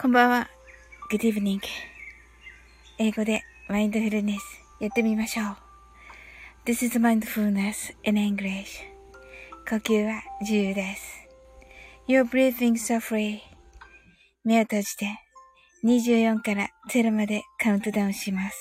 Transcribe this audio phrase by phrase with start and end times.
[0.00, 0.48] こんばんは。
[1.12, 1.60] Good evening.
[2.96, 5.56] 英語でマインドフルネスやってみましょう。
[6.64, 8.80] This is mindfulness in English.
[9.68, 11.28] 呼吸は自由です。
[12.08, 13.40] You're breathing so free.
[14.42, 15.20] 目を閉じて
[15.84, 18.56] 24から0までカウントダウンします。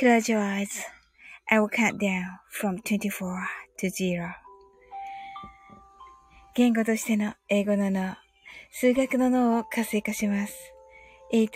[0.00, 0.66] Close your eyes.
[1.50, 2.22] I will count down
[2.58, 3.10] from 24
[3.80, 4.32] to 0.
[6.54, 8.16] 言語としての英語の脳、
[8.74, 10.54] 数学の脳を活性化します。
[11.30, 11.52] It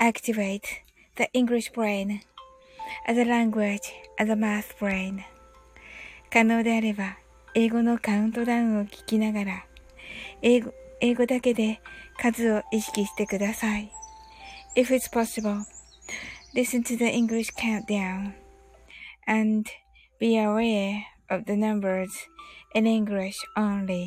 [0.00, 0.62] activates
[1.16, 2.20] the English brain
[3.06, 3.80] as a language,
[4.16, 5.20] as a math brain.
[6.30, 7.18] 可能であれば、
[7.54, 9.66] 英語のカウントダウンを聞きながら、
[10.40, 11.78] 英語、英語だけで
[12.18, 13.92] 数を意識してください。
[14.76, 15.60] If it's possible,
[16.54, 18.32] listen to the English countdown
[19.26, 19.70] and
[20.18, 22.08] be aware of the numbers
[22.74, 24.06] in English only.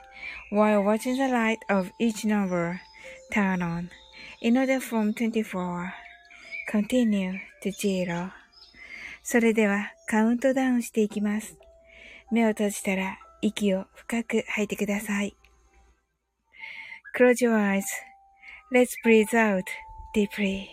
[0.51, 2.81] while watching the light of each number
[3.33, 3.89] turn on
[4.41, 5.93] in order from 24
[6.69, 8.31] continue to zero
[9.23, 11.57] それではカウントダウンしていきます。
[12.31, 15.35] 目を閉じたら息を深く吐いてください。
[17.15, 17.83] Close your eyes.
[18.73, 19.63] Let's breathe out
[20.15, 20.67] deeply.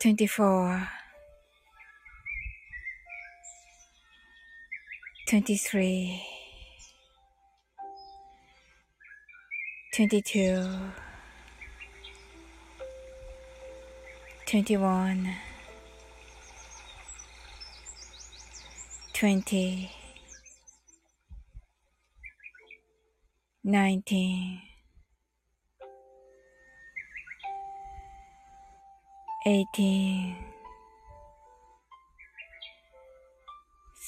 [0.00, 1.03] 24
[5.26, 6.20] 23
[9.94, 10.92] 22
[14.46, 15.34] 21
[19.14, 19.90] 20
[23.64, 24.60] 19
[29.46, 30.53] 18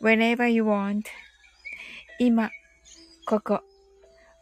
[0.00, 1.04] whenever you want.
[2.18, 2.50] 今、
[3.26, 3.62] ここ、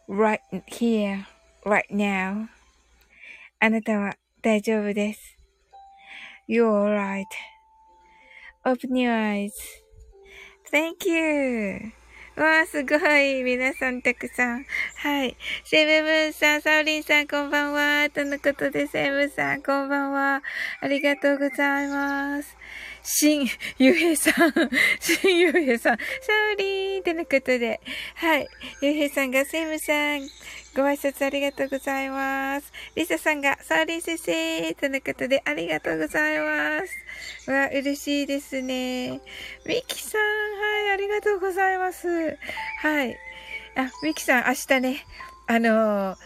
[0.07, 1.25] right here,
[1.65, 2.47] right now.
[3.59, 5.37] あなたは大丈夫です。
[6.49, 7.25] You're
[8.65, 9.53] alright.Open your eyes.
[10.71, 11.93] Thank you.
[12.37, 13.43] わあ、すごい。
[13.43, 14.65] 皆さんたくさん。
[14.95, 15.35] はい。
[15.65, 18.09] セブブンさん、サウリンさん、こんばんは。
[18.09, 20.41] とのことで、セブンさん、こんばんは。
[20.79, 22.57] ありがとうございます。
[23.03, 24.53] 新、ゆうへいさん、
[24.99, 26.03] 新ゆうへいさん、サ
[26.53, 27.81] ウリーンとのことで。
[28.15, 28.47] はい。
[28.81, 30.21] ゆうへいさんが、セブンさん、
[30.73, 32.71] ご挨拶ありがとうございます。
[32.95, 36.81] リサさんが、サーリン先生とのことでありがとうございま
[37.45, 37.51] す。
[37.51, 39.19] わ、嬉しいですね。
[39.65, 42.07] ミキさん、はい、ありがとうございます。
[42.81, 43.17] はい。
[43.75, 45.05] あ、ミキさん、明日ね、
[45.47, 46.17] あのー、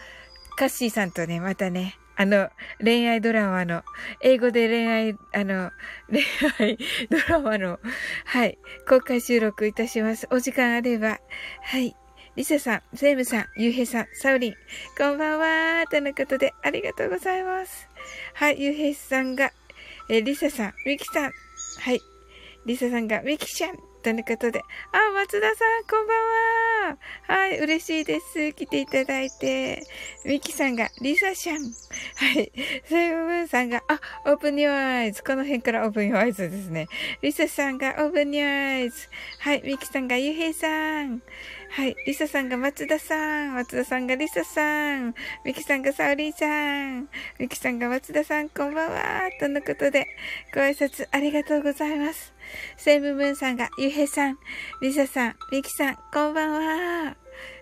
[0.56, 2.48] カッシーさんとね、またね、あの、
[2.82, 3.82] 恋愛ドラマの、
[4.20, 5.70] 英語で恋愛、あの、
[6.10, 6.22] 恋
[6.58, 6.78] 愛
[7.10, 7.78] ドラマの、
[8.24, 8.58] はい、
[8.88, 10.26] 公開収録いたします。
[10.30, 11.20] お時間あれば、
[11.62, 11.94] はい、
[12.36, 14.54] リサさん、セイムさん、ゆうへいさん、サウリン、
[14.96, 17.88] こんばんはとのことで、ありがとうございます。
[18.34, 19.52] はい、ゆうへいさんが、
[20.08, 21.32] えリサさん、ミキさん、
[21.80, 22.00] はい、
[22.64, 24.62] リサさんが、ミキちゃんとのことで。
[24.92, 26.98] あ、松田さん、こんばんは。
[27.26, 28.52] はい、嬉しいです。
[28.52, 29.82] 来ていただいて。
[30.24, 31.56] ミキさんが、リサシャン。
[31.56, 32.52] はい。
[32.84, 34.00] セイムムーンさんが、あ、
[34.30, 35.24] open new eyes。
[35.24, 36.86] この辺から open new eyes ですね。
[37.20, 39.08] リサさんが、 open new eyes。
[39.40, 40.68] はい、ミキさんが、ゆへいさ
[41.02, 41.20] ん。
[41.70, 41.96] はい。
[42.06, 43.16] リサさんが松田さ
[43.48, 43.54] ん。
[43.54, 45.14] 松田さんがリサさん。
[45.44, 47.08] ミキさんがサオリンさん。
[47.40, 49.30] ミキさんが松田さん、こんばんは。
[49.40, 50.06] とのことで、
[50.54, 52.35] ご挨拶ありがとうございます。
[52.76, 54.38] セイムムンさんが、ゆうへさん。
[54.80, 57.16] リサさん、ミキさん、こんばんは。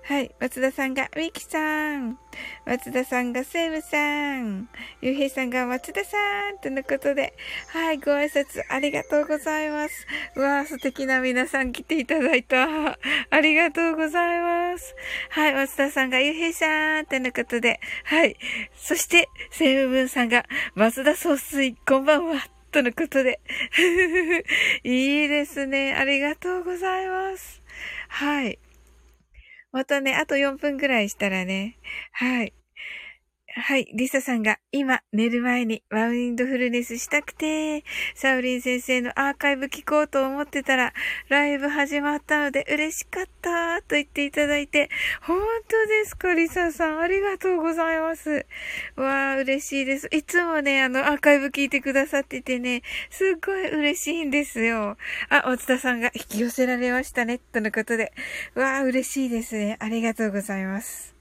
[0.06, 0.34] はい。
[0.38, 2.18] 松田さんが、ミキさん。
[2.66, 4.68] 松田さんが、セイムさん。
[5.00, 6.16] ゆうへいさんが、松田さ
[6.50, 6.58] ん。
[6.58, 7.32] とのことで、
[7.68, 7.98] はい。
[7.98, 10.06] ご挨拶ありがとうございます。
[10.36, 12.98] わー、素敵な皆さん来ていただいた。
[13.30, 14.94] ありがとうございます。
[15.30, 15.54] はい。
[15.54, 17.06] 松田さんが、ゆうへいさん。
[17.06, 18.36] とのことで、はい。
[18.76, 20.44] そして、セムムーンさんが、
[20.74, 22.53] 松田総帥、こんばんは。
[22.74, 23.40] とのことで。
[24.82, 25.94] いいですね。
[25.94, 27.62] ありがとうございます。
[28.08, 28.58] はい。
[29.70, 31.78] またね、あと4分ぐらいしたらね、
[32.10, 32.52] はい。
[33.56, 33.88] はい。
[33.94, 37.84] リサさんが今寝る前にマウンドフルネスしたくて、
[38.16, 40.92] サウリン先生のアーカイブ聞こうと思ってたら、
[41.28, 44.90] ライブ始まったので嬉しかったと言っていただいて、
[45.22, 46.98] 本当ですかリサさん。
[46.98, 48.44] ありがとうございます。
[48.96, 50.08] わー、嬉しいです。
[50.10, 54.96] いつもね、あの、アーカイブ聞いてくださっててね、すっごい嬉しいんですよ。
[55.28, 57.38] あ、松田さんが引き寄せられましたね。
[57.38, 58.12] とのことで。
[58.56, 59.76] わー、嬉しいですね。
[59.78, 61.14] ありがとうございます。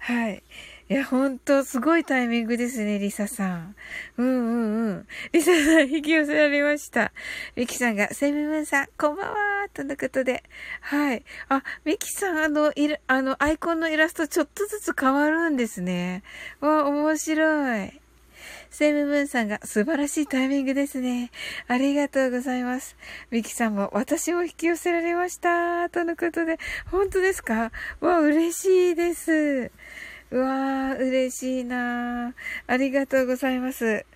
[0.00, 0.42] はい。
[0.90, 3.76] いや、ほんと、すごいタイミングですね、リサさん。
[4.18, 5.06] うんうんうん。
[5.30, 7.12] リサさん、引き寄せられました。
[7.54, 9.36] ミキさんが、セミムーンさん、こんばんは
[9.72, 10.42] とのことで。
[10.80, 11.24] はい。
[11.48, 16.24] あ、ミキさん、あの、いる、あの、アイコンのイラストちょっとずつ変わるんですね。
[16.58, 18.00] わ、面白い。
[18.70, 21.30] セムムーンさんが素晴らしいタイミングですね。
[21.68, 22.96] ありがとうございます。
[23.30, 25.88] ミキさんも私も引き寄せられました。
[25.90, 26.58] とのことで、
[26.90, 27.70] 本当ですか？
[28.00, 29.70] わ、嬉しいです。
[30.32, 32.34] うわー、嬉しいな
[32.68, 34.06] ありがとうございます。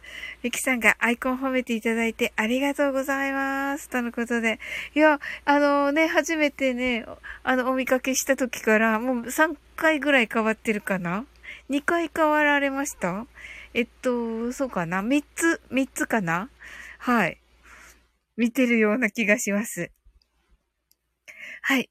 [0.44, 3.88] ゆきさんがアイコン褒めていただいてありがとうございます。
[3.88, 4.60] とのことで。
[4.94, 7.04] いや、あのね、初めてね、
[7.42, 11.26] あの、お見かけした時からもう3回ぐらい変わってるかな
[11.68, 13.26] ?2 回変わられました？
[13.74, 16.48] えっと、そうかな ?3 つ、3つかな？
[16.98, 17.38] はい。
[18.36, 19.90] 見てるような気がします。
[21.62, 21.88] はい。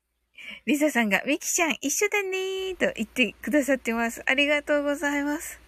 [0.65, 4.23] リサさんが、ミキちゃん一緒だねーと言ってくださってます。
[4.25, 5.59] ありがとうございます。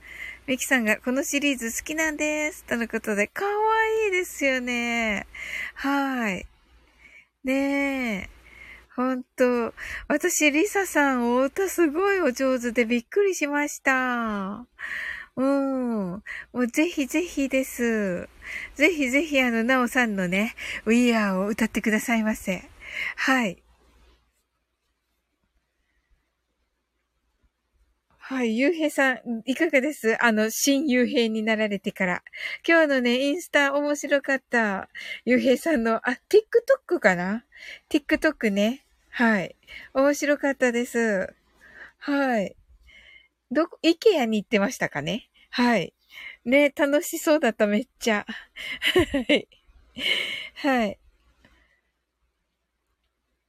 [0.48, 2.64] ミキさんが、このシリーズ好きなんです。
[2.66, 3.52] とのことで、かわ
[4.06, 5.26] いいですよね。
[5.74, 6.46] はい。
[7.44, 8.30] ねえ。
[8.96, 9.74] ほんと。
[10.08, 14.66] 私、リサさん、お歌すごいお上手でびっくりしました。
[15.36, 16.12] うん。
[16.12, 16.24] も
[16.54, 18.30] うぜひぜひです。
[18.76, 20.56] ぜひぜひあの、なおさんのね、
[20.86, 22.70] We Are を歌ってくださいませ。
[23.18, 23.65] はい。
[28.28, 30.18] はい、ゆうへいさん、いかがです？
[30.20, 32.24] あの、新ゆうへいになられてから。
[32.68, 34.90] 今日のね、インスタ面白かった。
[35.26, 37.46] ゆうへいさんの、あ、TikTok かな
[37.88, 38.84] ?TikTok ね。
[39.12, 39.56] はい。
[39.94, 41.36] 面白かったです。
[42.00, 42.56] はい。
[43.52, 45.30] どこ、イケアに行ってましたかね？
[45.52, 45.94] はい。
[46.46, 48.26] ね、楽しそうだった、めっちゃ。
[48.28, 49.48] はい。
[50.56, 51.00] はい。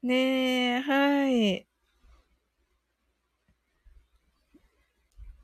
[0.02, 1.66] ねえ、はい。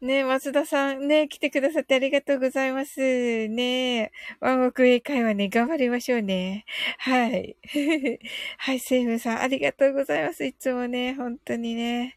[0.03, 3.01] ね松田さん、ね来てくださってありがとうございます。
[3.49, 6.65] ねワンオク英会話ね、頑張りましょうね。
[6.99, 7.57] はい。
[8.59, 10.45] はい、セイムさん、ありがとうございます。
[10.45, 12.17] いつもね、本当にね。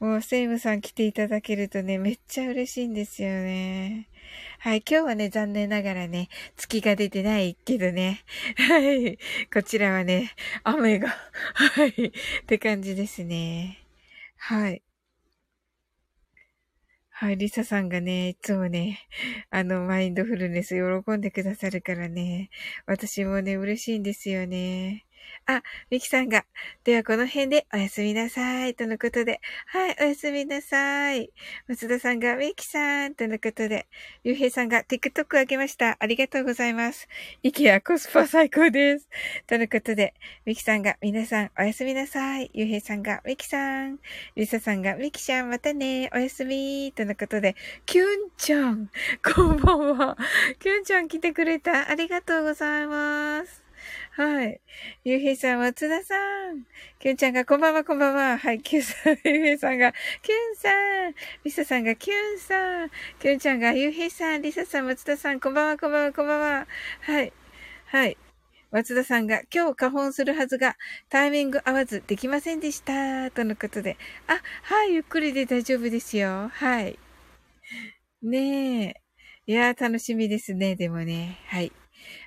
[0.00, 4.08] もう、セイムさん来ていただけるとね、めっちゃ嬉しいんですよね。
[4.58, 8.24] はい、今日はね、残念ながらね、月が出てないけどね。
[8.56, 9.18] はい。
[9.52, 10.32] こちらはね、
[10.64, 12.12] 雨が、はい、っ
[12.46, 13.78] て感じですね。
[14.36, 14.83] はい。
[17.14, 18.98] はい、リサさんがね、いつもね、
[19.50, 22.50] あの、マインドフルネス喜んでくださるからね、
[22.86, 25.03] 私もね、嬉しいんですよね。
[25.46, 26.44] あ、ミキさんが、
[26.84, 28.74] ではこの辺でおやすみなさい。
[28.74, 31.30] とのことで、はい、おやすみなさい。
[31.68, 33.14] 松田さんが、ミキさん。
[33.14, 33.86] とのことで、
[34.22, 35.96] ゆうへいさんが TikTok あげました。
[35.98, 37.08] ありがとうございます。
[37.42, 39.08] イケアコスパ最高です。
[39.46, 40.14] とのことで、
[40.44, 42.50] ミキさんが、皆さんおやすみなさい。
[42.54, 43.98] ゆうへいさんが、ミキさん。
[44.36, 46.10] リサさんが、ミキちゃんまたね。
[46.14, 46.92] おやすみ。
[46.94, 47.54] とのことで、
[47.86, 48.90] キュンちゃん。
[49.34, 50.16] こんばんは。
[50.58, 51.90] キュンちゃん来てくれた。
[51.90, 53.63] ありがとうございます。
[54.16, 54.60] はい。
[55.02, 56.14] ゆうへいさん、松田さ
[56.52, 56.62] ん。
[57.00, 58.38] きゅんちゃんが、こんばんは、こんばんは。
[58.38, 59.92] はい、きゅんさん、ゆうへいさんが、
[60.22, 61.14] きゅんさん。
[61.42, 62.90] りささんが、きゅんさん。
[63.18, 66.68] きゅんちゃんが、ゆうへいさん、りささん、松田さん、こんばんは、こんばんは、こんばんは。
[67.00, 67.32] はい。
[67.86, 68.16] はい。
[68.70, 70.76] 松田さんが、今日花本するはずが、
[71.08, 73.32] タイミング合わずできませんでした。
[73.32, 73.96] とのことで。
[74.28, 76.50] あ、はい、ゆっくりで大丈夫ですよ。
[76.52, 77.00] はい。
[78.22, 78.94] ねえ。
[79.46, 81.40] いやー、楽しみですね、でもね。
[81.48, 81.72] はい。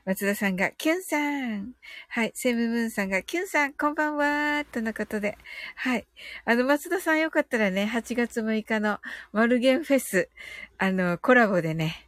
[0.07, 1.73] 松田さんが、キュンさん。
[2.07, 2.31] はい。
[2.33, 4.63] セムムーンさんが、キュンさん、こんばんは。
[4.71, 5.37] とのことで。
[5.75, 6.07] はい。
[6.45, 8.99] あの、松田さんよかったらね、8月6日の
[9.33, 10.29] マルゲンフェス、
[10.77, 12.07] あの、コラボでね、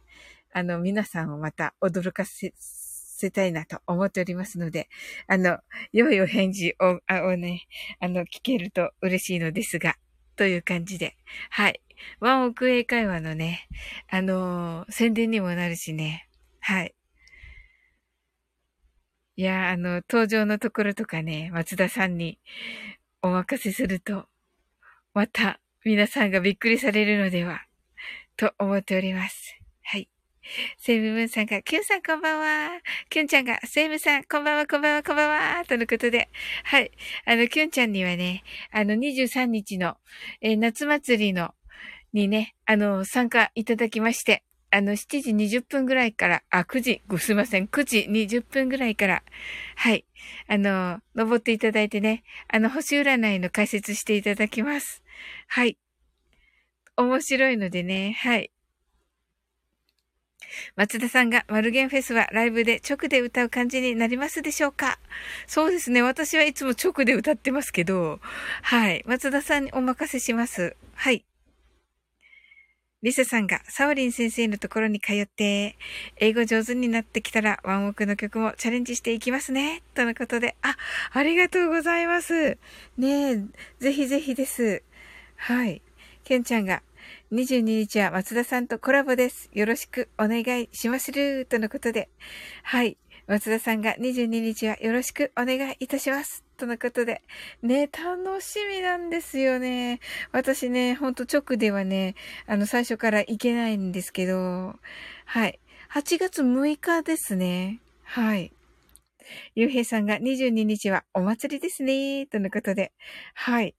[0.54, 4.88] あの、皆さんをまた驚かせ、せたいなと思っておりますので、
[5.26, 5.58] あの、
[5.92, 7.66] 良いお返事を、あをね、
[8.00, 9.96] あの、聞けると嬉しいのですが、
[10.36, 11.18] という感じで、
[11.50, 11.82] はい。
[12.18, 13.68] ワンオク英会話のね、
[14.08, 16.30] あのー、宣伝にもなるしね、
[16.60, 16.94] はい。
[19.40, 22.38] いや、あの、登場のところとかね、松田さんに
[23.22, 24.26] お任せすると、
[25.14, 27.62] また皆さんがびっくりされるのでは、
[28.36, 29.58] と思っております。
[29.82, 30.10] はい。
[30.76, 32.80] セイムムーンさんが、キュンさんこんばんは。
[33.08, 35.64] キュンちゃんが、セイムさんこんばんは、こんばんは、こんばんは。
[35.64, 36.28] とのことで。
[36.64, 36.90] はい。
[37.24, 38.42] あの、キュンちゃんにはね、
[38.72, 39.96] あの、23日の、
[40.42, 41.54] えー、夏祭りの、
[42.12, 49.22] にね、あの、参加いただきまして、あの、7時20分ぐらいから、あ、9時、ごすいません、9時20分ぐらいから、
[49.76, 50.04] はい、
[50.46, 55.02] あの、登っていただいてね、あの、星占いの解説していただきます。
[55.48, 55.76] はい。
[56.96, 58.50] 面白いのでね、はい。
[60.76, 64.98] 松田さんがマルゲンフェスはライブで直で歌う感じになりますでしょうか？
[65.46, 66.02] そうですね。
[66.02, 68.20] 私はいつも直で歌ってますけど、
[68.62, 69.02] はい。
[69.06, 70.76] 松田さんにお任せします。
[70.94, 71.24] はい。
[73.02, 75.78] リサさんがサオリン先生のところに通って、
[76.16, 79.82] 英語上手になってきたらワンオクの曲もチャレンジしていきますね。
[79.94, 80.76] とのことで、あ、
[81.12, 82.58] ありがとうございます。
[82.98, 83.36] ねえ、
[83.78, 84.82] ぜひぜひです。
[85.36, 85.80] はい。
[86.24, 86.82] ケンちゃんが、
[87.32, 89.48] 22日は松田さんとコラボです。
[89.54, 91.46] よろしくお願いしまする。
[91.46, 92.10] とのことで、
[92.62, 92.98] はい。
[93.26, 96.49] 松田さんが22日はよろしくお願いいたします。
[96.60, 97.22] とのことで。
[97.62, 99.98] ね、楽しみなんですよね。
[100.30, 102.14] 私ね、ほんと直ではね、
[102.46, 104.78] あの、最初から行けないんですけど、
[105.24, 105.58] はい。
[105.92, 107.80] 8月6日ですね。
[108.02, 108.52] はい。
[109.54, 112.26] ゆうへいさんが22日はお祭りですね。
[112.26, 112.92] とのことで。
[113.34, 113.74] はい。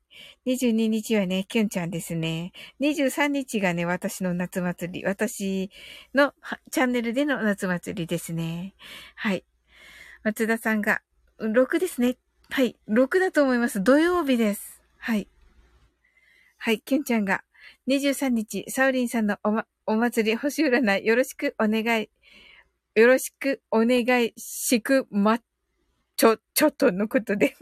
[0.47, 2.51] 22日はね、きゅんちゃんですね。
[2.79, 5.05] 23日がね、私の夏祭り。
[5.05, 5.69] 私
[6.15, 6.33] の
[6.71, 8.73] チャンネルでの夏祭りですね。
[9.15, 9.45] はい。
[10.23, 11.01] 松田さんが、
[11.39, 12.17] 6ですね。
[12.53, 12.75] はい。
[12.89, 13.81] 6だと思います。
[13.81, 14.81] 土曜日です。
[14.97, 15.29] はい。
[16.57, 16.81] はい。
[16.81, 17.45] きゅんちゃんが、
[17.87, 22.09] 23日、サウリンさんのおま、お祭り、星占い、よろしくお願い、
[22.93, 25.39] よろしくお願いしくま、
[26.17, 27.55] ちょ、ちょっとのことで。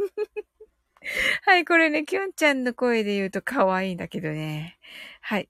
[1.46, 4.80] はい、これね、きゅんちゃんの声で言うと可愛いんだけどね。
[5.22, 5.50] はい。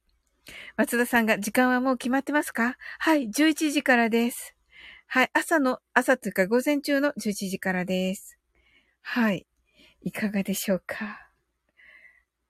[0.76, 2.76] 松田さんが、時間はもう決まってますか？
[3.00, 4.54] はい、11時からです。
[5.08, 8.39] はい、朝の、朝というか午前中の11時からです。
[9.02, 9.46] はい。
[10.02, 11.30] いかがでしょうか？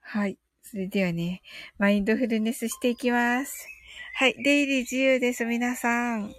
[0.01, 0.38] はい。
[0.62, 1.41] それではね、
[1.77, 3.68] マインドフルネスしていきます。
[4.15, 4.36] はい。
[4.44, 6.34] 出入り自由です、皆さん。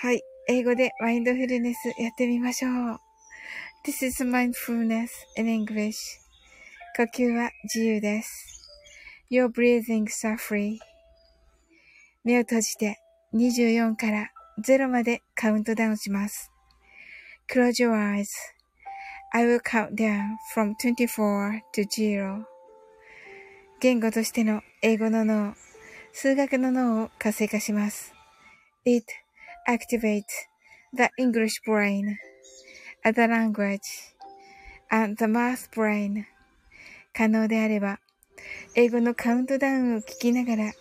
[0.00, 0.22] はい。
[0.48, 2.98] 英語でマインドフルネスやってみましょう。
[3.86, 5.94] This is mindfulness in English.
[6.96, 8.28] 呼吸は自由です。
[9.30, 10.78] Your breathings are free.
[12.24, 13.00] 目を閉じて
[13.34, 16.50] 24から0までカウントダウンします。
[17.48, 18.28] Close your eyes.
[19.32, 22.44] I will count down from 24 to 0.
[23.80, 25.54] 言語としての英語の脳、
[26.12, 28.14] 数学の脳を活性化します。
[28.84, 29.06] It
[29.68, 30.22] activates
[30.94, 32.16] the English brain,
[33.04, 33.80] the language,
[34.90, 36.24] and the math brain.
[37.12, 37.98] 可能であれば、
[38.74, 40.72] 英語のカウントダウンを聞きながら、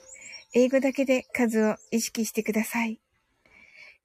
[0.53, 3.00] 英語だけで数を意識してください。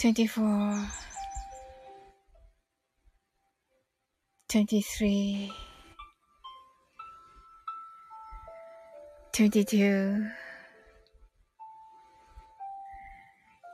[0.00, 0.88] 24
[4.48, 5.52] 23
[9.30, 10.30] 22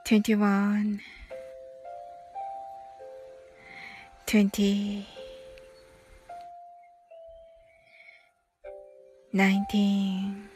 [0.04, 1.00] 21
[4.26, 5.06] 20
[9.33, 10.55] 19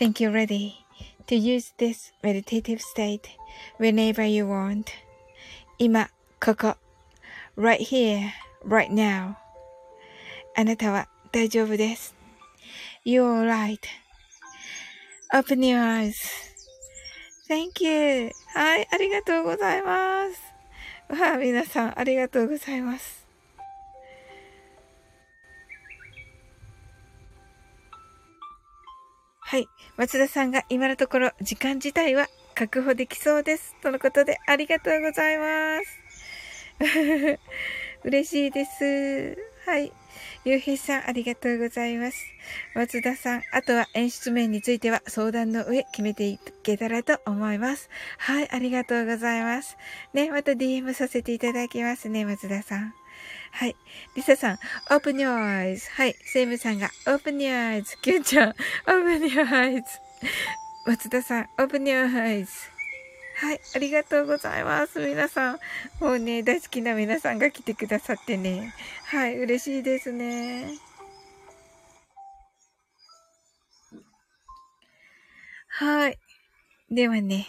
[0.00, 0.84] think you're ready
[1.26, 3.28] to use this meditative state
[3.78, 4.86] whenever you want.
[5.78, 6.76] 今、ここ。
[7.56, 8.32] right here,
[8.64, 9.36] right now.
[10.54, 12.14] あなたは大丈夫です。
[13.04, 13.44] You're
[15.32, 15.80] right.Open your
[17.48, 18.30] eyes.Thank you.
[18.54, 20.40] はい、ありがとうございます。
[21.08, 23.19] わあ、皆さん、ありがとうございます。
[29.51, 29.67] はい。
[29.97, 33.75] 松田さんが今のところ時間自体は確保できそうです。
[33.83, 35.77] とのことでありがとうございま
[36.79, 37.37] す。
[38.05, 39.37] 嬉しいです。
[39.65, 39.91] はい。
[40.45, 42.17] ゆうへいさん、ありがとうございます。
[42.75, 47.89] 松田さん、あとは演出面については相談の上決めていけたらと思います。
[48.19, 49.75] はい、ありがとうございます。
[50.13, 52.93] ね、また DM させていただきますね、松田さん。
[53.51, 53.75] はい。
[54.15, 54.57] リサさん、
[54.89, 55.89] open your eyes.
[55.91, 56.15] はい。
[56.25, 57.99] セイムさんが open your eyes.
[58.01, 58.49] キュンちゃん、
[58.87, 59.83] open your eyes.
[60.85, 62.47] 松田さん、open your eyes.
[63.41, 63.61] はい。
[63.75, 64.99] ありがとうございます。
[64.99, 65.59] 皆さん。
[65.99, 68.73] もうね、大好きな皆さんが来てくださってね。
[69.05, 69.37] はい。
[69.37, 70.77] 嬉しいですね。
[75.67, 76.19] はい。
[76.91, 77.47] ではね、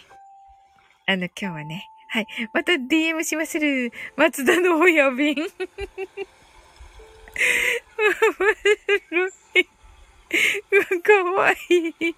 [1.05, 2.27] あの、今日はね、はい。
[2.53, 3.91] また DM しまする。
[4.15, 5.33] 松田の親便。
[5.33, 5.49] 面
[9.09, 9.65] 白い。
[11.01, 11.55] かわい
[11.99, 12.15] い。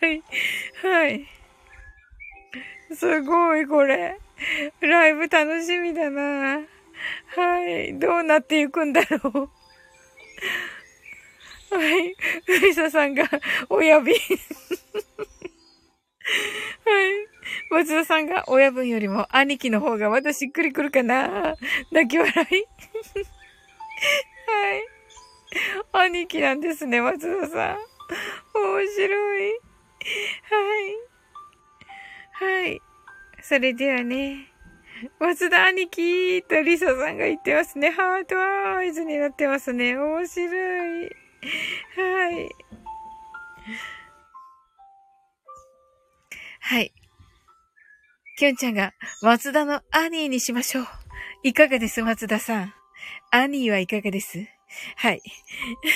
[0.00, 0.20] はい。
[0.82, 1.24] はい。
[2.92, 4.18] すごい、これ。
[4.80, 6.62] ライブ楽しみだな。
[7.36, 7.96] はい。
[8.00, 9.48] どうなっていくんだろう。
[11.70, 12.16] はい。
[12.46, 13.30] ふりささんが
[13.68, 14.16] 親便。
[14.16, 14.20] は
[17.06, 17.37] い。
[17.70, 21.54] 松田さんが親分よりも兄貴の方がまだしっくりくるかな？
[21.92, 22.36] 泣き笑い？
[24.46, 24.84] はい。
[25.92, 27.78] 兄貴なんですね、松田さん。
[28.54, 29.50] 面白い。
[29.50, 29.54] は
[32.40, 32.64] い。
[32.64, 32.80] はい。
[33.42, 34.52] それではね。
[35.20, 37.90] 松田兄貴とリサさんが言ってますね。
[37.90, 38.36] ハート
[38.76, 39.96] アイズになってますね。
[39.96, 40.44] 面白
[41.02, 41.10] い。
[41.96, 42.48] はい。
[46.60, 46.92] はい。
[48.38, 50.86] きゅんちゃんが松田のアニーにしましょう。
[51.42, 52.72] いかがです松田さん？
[53.32, 54.46] アニーはいかがです？
[54.94, 55.20] はい。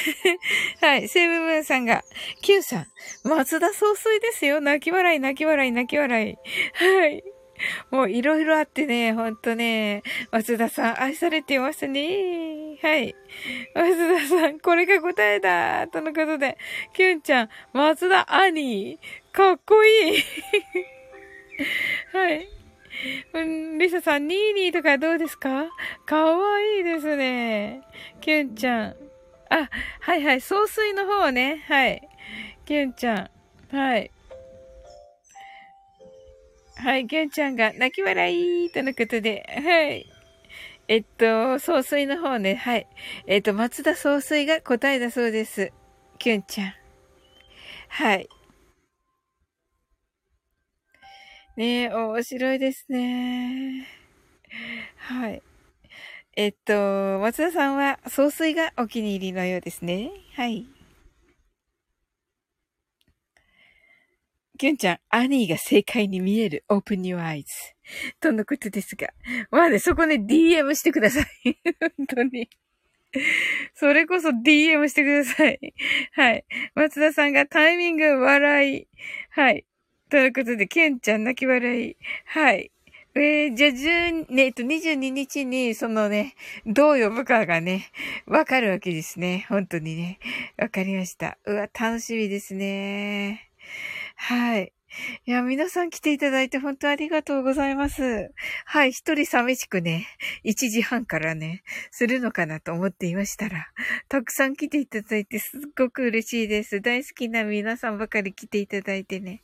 [0.82, 1.06] はい。
[1.06, 2.02] セブムーンさんが、
[2.40, 2.86] キュンさん、
[3.22, 4.60] 松田総帥ですよ。
[4.60, 6.36] 泣き笑い、泣き笑い、泣き笑い。
[6.84, 7.22] はい。
[7.92, 10.02] もういろいろあってね、ほんとね、
[10.32, 12.76] 松田さん愛されていますね。
[12.82, 13.14] はい。
[13.72, 16.58] 松田さん、これが答えだとのことで、
[16.92, 18.98] キュンちゃん、松田兄、
[19.30, 20.24] かっこいい
[22.12, 22.48] はい。
[23.32, 25.66] うん、リサさん、ニーニーとかどうですか？
[26.06, 27.82] かわいいですね。
[28.20, 28.96] キュンちゃん。
[29.50, 29.68] あ、
[30.00, 31.64] はいはい、総帥の方ね。
[31.68, 32.08] はい。
[32.64, 33.30] キュンちゃ
[33.72, 33.76] ん。
[33.76, 34.10] はい。
[36.76, 40.06] はい、キュンちゃんが泣き笑いとのことで、はい。
[40.88, 42.86] えっと、総帥の方ね、はい。
[43.26, 45.72] えっと、松田総帥が答えだそうです。
[46.18, 46.74] キュンちゃん。
[47.88, 48.28] はい。
[51.54, 53.86] ねえ、面白いですね。
[54.96, 55.42] はい。
[56.34, 60.12] えっと、松田さんは総帥がお気に入りのようですね。
[60.34, 60.66] はい。
[64.56, 66.64] きゅんちゃん、アニーが正解に見える。
[66.70, 67.44] open your eyes.
[68.18, 69.08] とのことですが。
[69.50, 71.58] まあね、そこね、DM してください。
[71.98, 72.48] 本当に。
[73.74, 75.74] それこそ DM してください。
[76.12, 76.44] はい。
[76.74, 78.88] 松田さんがタイミング笑い。
[79.30, 79.66] はい。
[80.12, 81.96] ということで、ケンちゃん泣き笑い。
[82.26, 82.70] はい。
[83.14, 86.34] えー、じゃあ、10、ね、えっと、22日に、そのね、
[86.66, 87.90] どう呼ぶかがね、
[88.26, 89.46] わかるわけですね。
[89.48, 90.18] 本当にね。
[90.58, 91.38] わかりました。
[91.46, 93.48] うわ、楽しみですね。
[94.16, 94.74] はい。
[95.26, 98.30] いや、皆さん来ていただいて本当ありがとうございます。
[98.66, 100.06] はい、一人寂しくね、
[100.44, 103.68] 1時半からね、するのかなと思っていましたら、
[104.08, 106.80] たくさん来ていただいてすっごく嬉しいです。
[106.80, 109.42] 大好きな皆さんばかり来ていただいてね、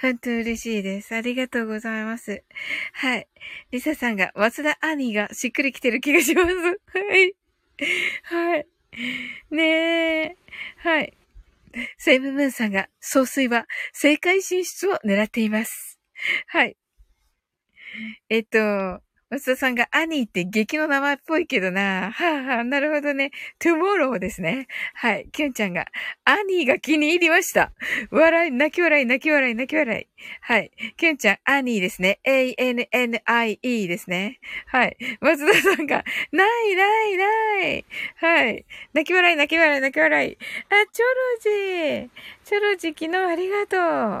[0.00, 1.14] 本当嬉しいです。
[1.14, 2.42] ありがとうございます。
[2.92, 3.28] はい。
[3.70, 6.48] リサさんが、松田兄がしっくりきてる気がします。
[6.48, 6.72] は
[7.16, 7.34] い。
[8.22, 8.66] はい。
[9.50, 10.36] ねえ。
[10.78, 11.17] はい。
[11.98, 15.98] セイムムーンさんが、総帥は正解進出を狙っています。
[16.48, 16.76] はい。
[18.28, 22.10] えっと、松田さんがアニーって劇の名前っぽいけどな。
[22.12, 23.30] はあ、はあ、なるほどね。
[23.58, 24.68] Tomorrow ですね。
[24.94, 25.28] はい。
[25.32, 25.86] キュンちゃんが、
[26.24, 27.72] アニーが気に入りました。
[28.10, 30.06] 笑い、泣き笑い、泣き笑い、泣き笑い。
[30.40, 30.70] はい。
[30.96, 32.20] キュンちゃん、アニーですね。
[32.24, 34.40] A-N-N-I-E ですね。
[34.66, 34.96] はい。
[35.20, 37.84] 松田さんが、ないないない
[38.16, 38.64] はい。
[38.94, 40.38] 泣き笑い、泣き笑い、泣き笑い。
[40.70, 42.08] あ、チョロジー。
[42.46, 43.66] チョロジー、昨日ありが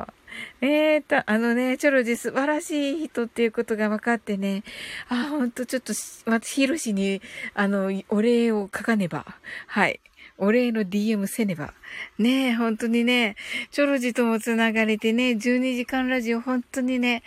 [0.06, 0.17] とう。
[0.60, 4.62] えーと、あのね、チョロジ素晴らしい人っていうことが分かってね、
[5.08, 5.92] あ、ほんとちょっと、
[6.26, 7.22] まヒロシに、
[7.54, 9.24] あの、お礼を書かねば。
[9.66, 10.00] はい。
[10.40, 11.74] お礼の DM せねば。
[12.18, 13.34] ねえ、本当にね、
[13.72, 17.22] チョロジともつながれてね、12時間ラジオ本当にね、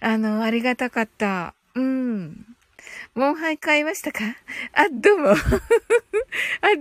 [0.00, 1.54] あの、ありがたかった。
[1.74, 2.44] うん。
[3.14, 4.20] モンハイ買いましたか？
[4.72, 5.28] あ、どうも。
[5.34, 5.36] あ、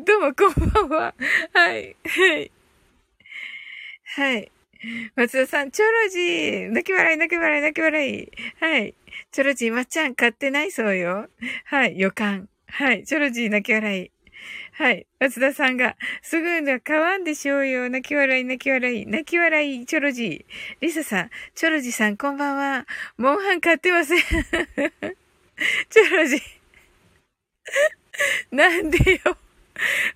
[0.06, 1.16] どうも、こんばんは。
[1.54, 1.96] はい。
[2.06, 2.52] はい。
[4.16, 4.52] はい。
[5.16, 8.32] 松田さん、チョロジー泣き笑い、泣き笑い、泣き笑い。
[8.60, 8.96] はい。
[9.32, 11.28] チョロジー、まっちゃん買ってないそうよ。
[11.66, 12.50] はい、予感。
[12.68, 14.12] はい、チョロジー泣き笑い。
[14.74, 15.08] はい。
[15.20, 17.90] 松田さんが、すぐには買わんでしょうよ。
[17.90, 20.46] 泣き笑い、泣き笑い、泣き笑い、チョロジー。
[20.82, 22.86] リサさん、チョロジーさん、こんばんは。
[23.18, 24.20] モンハン買ってません。
[24.22, 26.58] チョロジー。
[28.52, 29.38] なんでよ。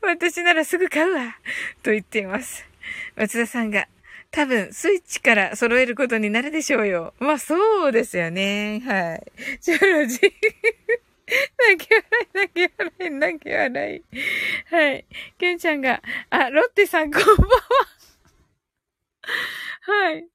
[0.01, 1.37] 私ならすぐ買うわ。
[1.83, 2.65] と言っています。
[3.15, 3.87] 松田さんが、
[4.31, 7.13] 多分、スイッチから揃えることになるでしょうよ。
[7.19, 8.81] まあ、そうですよね。
[8.85, 9.31] はい。
[9.59, 10.21] チョロジー。
[11.69, 14.03] 泣き笑い、泣き笑い、泣き笑い。
[14.73, 15.05] はい。
[15.37, 17.45] ケンちゃんが、あ、ロッテさんこんばんは。
[19.81, 20.27] はい。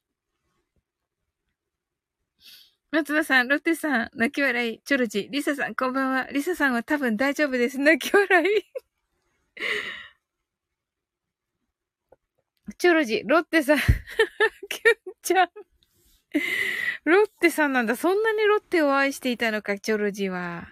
[2.91, 6.29] 松田さん、ロッテさん、泣き笑い、チョロジー、リサさん、こんばんは。
[6.33, 7.79] リサさんは多分大丈夫です。
[7.79, 8.47] 泣き笑い。
[12.79, 13.79] チョロジ、ロッテさん、
[14.69, 15.49] キュンちゃん。
[17.05, 17.97] ロッテさんなんだ。
[17.97, 20.69] そんなにロッテを愛していたのか、チョロジは。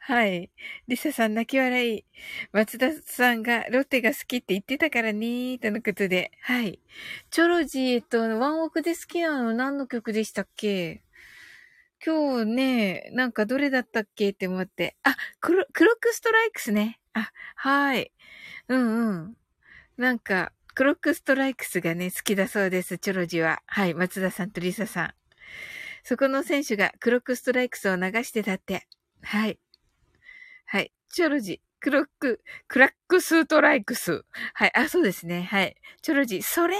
[0.00, 0.50] はい。
[0.88, 2.04] リサさん泣き笑い。
[2.52, 6.32] 松田さんがロッテが好きって言ってたからね、とのことで。
[6.42, 6.80] はい。
[7.30, 11.02] チョロジー、えっと、ワンオクで好きなの何の曲でしたっけ？
[12.04, 14.30] 今日ね、なんかどれだったっけ？
[14.30, 14.96] って思って。
[15.04, 16.98] あ、クロ、クロックストライクスね。
[17.14, 18.12] あ、はい。
[18.68, 19.36] うんうん。
[19.96, 23.62] なんか、 Clock Strikes がね、好きだそうです、チョロジは。
[23.64, 25.14] はい、松田さんとリサさん。
[26.04, 28.86] そこの選手が Clock Strikes を流してたって。
[29.22, 29.58] はい。
[30.66, 30.92] はい。
[31.08, 34.26] チョロジ、 Clock、Clock Strikes。
[34.52, 34.72] はい。
[34.74, 35.44] あ、そうですね。
[35.44, 35.76] はい。
[36.02, 36.76] チョロジ、それ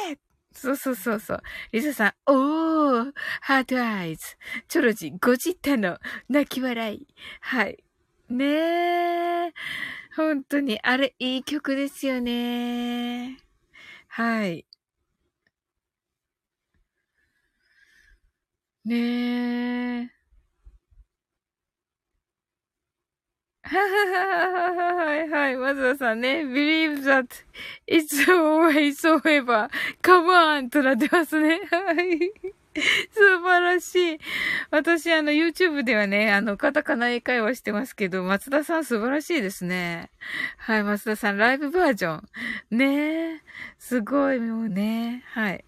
[0.52, 1.42] そうそうそうそう。
[1.72, 4.36] リサさん、おー、 heart eyes。
[4.68, 5.96] チョロジ、ごじったの、
[6.28, 7.06] 泣き笑い。
[7.40, 7.82] はい。
[8.28, 9.52] ねえ。
[10.14, 13.45] 本当に、あれ、いい曲ですよね。
[14.16, 14.64] はい。
[18.84, 20.10] ねえ。
[23.64, 23.76] は
[25.04, 25.56] はいはい。
[25.56, 26.42] まずはさんね。
[26.44, 27.26] believe that
[27.86, 29.68] it's always over.
[30.02, 30.70] come on!
[30.70, 31.60] となってますね。
[31.70, 32.32] はい。
[33.12, 34.18] 素晴らしい。
[34.70, 40.10] 私、あの、YouTube ではね、あの、カタカナ英会話してますけど、松田さん素晴らしいですね。
[40.58, 42.28] はい、松田さん、ライブバージョン。
[42.70, 43.40] ねえ。
[43.78, 45.24] すごい、もうね。
[45.28, 45.64] はい。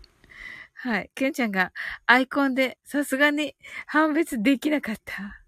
[0.75, 1.11] はい。
[1.15, 1.73] ケンちゃんが
[2.07, 5.43] アイコンでさすがに判別できなかった。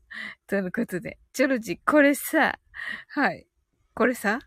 [0.47, 1.19] とのことで。
[1.33, 2.59] チョロジ、これさ、
[3.09, 3.47] はい。
[3.95, 4.41] これさ、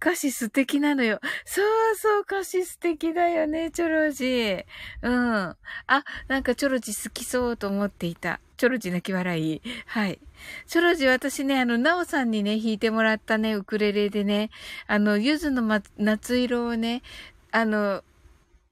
[0.00, 1.20] 歌詞素敵なのよ。
[1.44, 4.64] そうそう、歌詞素敵だよね、チョロジ。
[5.02, 5.14] うん。
[5.14, 5.56] あ、
[6.28, 8.40] なんかチョロジ好きそうと思っていた。
[8.56, 9.62] チョロジ泣き笑い。
[9.86, 10.18] はい。
[10.66, 14.50] チョロジ私ね、あの、ナオさんにね、弾いてもらったね、ウクレレでね、
[14.86, 17.02] あの、ゆずの、ま、夏色をね、
[17.50, 18.02] あの、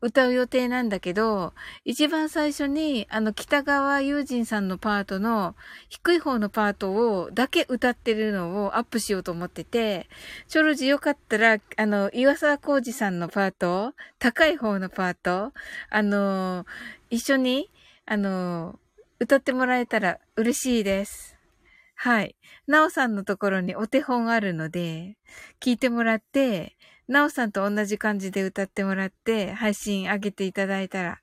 [0.06, 1.52] 歌う予定なんだけど、
[1.84, 5.56] 一番最初に、あの、北川友人さんのパートの、
[5.88, 10.08] 低い方のパートを、だけ歌ってるのをアップしようと思ってて、
[10.46, 15.52] チョロジよかったら、あの、岩沢浩二さんのパート、高い方のパート、
[15.90, 16.66] あの、
[17.10, 17.72] 一緒に、
[18.06, 18.78] あの、
[19.18, 21.36] 歌ってもらえたら嬉しいです。
[21.96, 22.36] はい。
[22.66, 25.16] なおさんのところにお手本あるので、
[25.60, 26.75] 聞いてもらって、
[27.08, 31.18] なおさんと同じ感じで歌ってもらって、配信上げていただいたら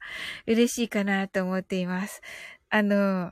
[0.47, 2.21] 嬉しいかなと思っています。
[2.69, 3.31] あの、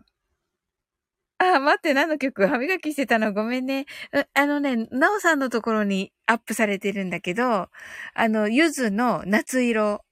[1.38, 2.46] あ、待って、何の曲？
[2.46, 3.34] 歯磨きしてたの？
[3.34, 3.86] ごめんね。
[4.36, 7.70] あのね、なおさんのところにアップされてるんだけど、
[8.14, 10.04] あの、ゆずの夏色。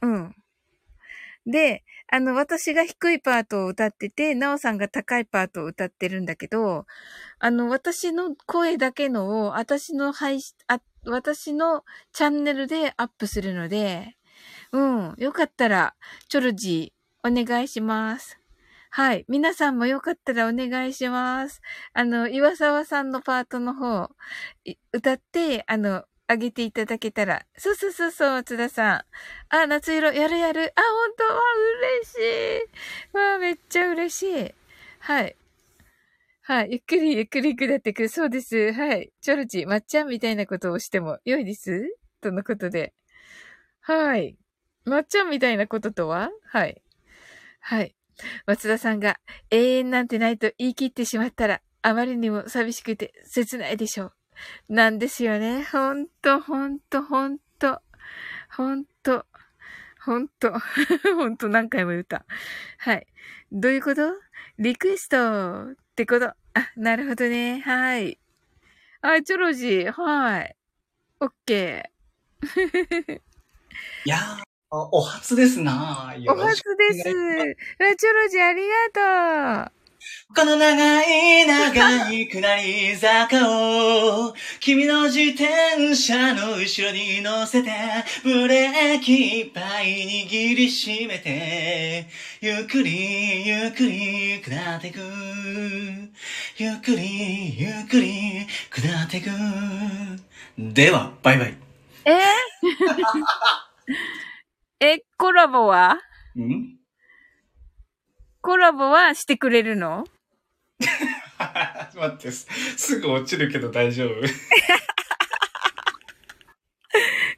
[0.00, 0.34] うん。
[1.46, 6.84] で、あの、私が低いパートを歌ってて、なおさんが高いパートを歌ってるんだけど、
[7.38, 14.18] あの、私の声だけのを、私の配信、あ、私のチャンネルでアップするので、
[14.72, 15.94] うん、よかったら、
[16.28, 18.38] チョルジー、お願いします。
[18.90, 19.24] はい。
[19.26, 21.62] 皆さんもよかったらお願いします。
[21.94, 24.10] あの、岩沢さんのパートの方、
[24.92, 27.44] 歌って、あの、あげていただけたら。
[27.56, 29.04] そうそうそうそう、津田さ
[29.50, 29.54] ん。
[29.54, 30.72] あ、夏色、やるやる。
[30.74, 31.40] あ、本当は
[32.00, 32.16] 嬉し
[33.14, 33.16] い。
[33.16, 34.54] わあ、めっちゃ嬉しい。
[34.98, 35.36] はい。
[36.42, 36.68] はい。
[36.72, 38.08] ゆっくりゆっくり下ってくる。
[38.08, 38.72] そうです。
[38.72, 39.12] はい。
[39.20, 41.96] チョルチ、まっちゃんみたいなことをしても良いです？
[42.20, 42.94] とのことで。
[43.80, 44.36] はい。
[44.84, 46.30] まっちゃんみたいなこととは？
[46.46, 46.82] はい。
[47.60, 47.94] はい。
[48.46, 49.18] 松田さんが
[49.50, 54.12] 永遠なんてないと言い切ってしまったら、あまりにも寂しくて切ないでしょう。
[54.68, 55.64] なんですよね。
[55.64, 57.80] ほんと、ほんと、ほんと、
[58.56, 59.26] ほんと、
[60.04, 60.52] ほんと、
[61.16, 62.24] ほんと何回も言った。
[62.78, 63.06] はい。
[63.50, 64.14] どういうこと？
[64.58, 66.28] リクエストってこと？
[66.28, 66.36] あ、
[66.76, 67.60] なるほどね。
[67.60, 68.18] はい。
[69.00, 69.92] あ、チョロジー。
[69.92, 70.56] はい。
[71.20, 73.20] オッケー。
[74.04, 77.02] いやー、お初ですなお初です。
[77.04, 79.81] チョロジーありがとう。
[80.34, 87.70] この長い長い下り坂を君の自転車の後ろに乗せて
[88.22, 92.06] ブレーキいっぱい握りしめて
[92.40, 95.00] ゆっくりゆっくり下ってく。
[96.56, 99.30] ゆっくりゆっくり下ってく。
[100.58, 101.56] ではバイバイ。
[102.04, 102.20] え
[104.84, 105.98] え、コラボは？
[106.36, 106.81] ん？
[108.42, 110.04] コラボはしてくれるの？
[111.94, 114.14] 待って、すぐ落ちるけど大丈夫。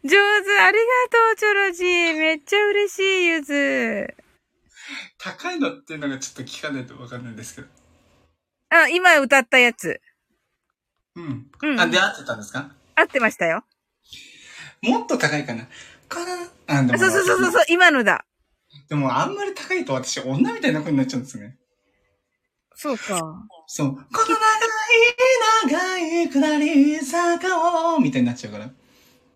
[0.07, 0.17] 上手、
[0.61, 2.19] ありがとう、チョロジー。
[2.19, 4.15] めっちゃ嬉しい、ゆず。
[5.19, 7.69] 高いのっていうのがちょっと聞かないとわかんないんですけど。
[8.71, 10.01] あ、今歌ったやつ。
[11.17, 11.51] うん。
[11.63, 11.81] うん。
[11.81, 12.71] あ、で、合ってたんですか？
[12.97, 13.65] 合ってましたよ。
[14.83, 15.67] もっと高いかな。
[16.09, 16.49] かな？
[16.67, 16.99] あ、でも。
[16.99, 18.25] そうそうそうそう、今のだ。
[18.89, 21.57] でもあんまり高いと私女みたいな子になっちゃうんですね。
[22.75, 23.47] そうか。
[23.67, 23.95] そう。
[23.95, 25.05] この長い
[25.71, 28.71] 長い下り坂をみたいになっちゃうから。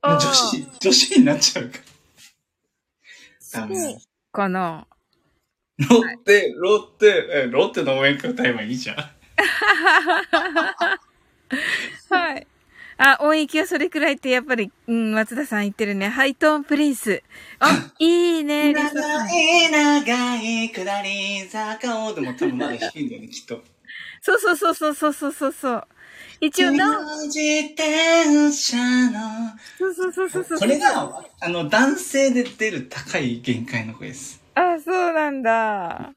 [0.02, 1.78] 女子、女子になっちゃうか
[3.52, 3.60] ら。
[3.62, 3.98] ダメ。
[4.32, 4.86] かな。
[5.78, 8.96] ロッテ、ロッテ、ロッテの応援歌えばいいじゃん。
[12.14, 12.46] はい。
[12.98, 16.08] あ、音域はそれくらいってやっぱり、うん、松田さん言ってるね。
[16.08, 17.22] ハイトーンプリンス。
[17.60, 18.90] あ、 いいね、長
[19.30, 23.62] い長い下り坂を、でも多分まだ低いんだよね、きっと。
[24.20, 25.84] そうそうそうそうそうそうそう。
[26.40, 26.98] 一応な。
[27.26, 27.38] 自
[27.74, 28.76] 転車
[29.10, 29.20] の。
[29.78, 30.58] そうそうそうそうそう。
[30.58, 34.42] これが、あの、男性で出る高い限界の声です。
[34.54, 36.14] あ、そうなんだ。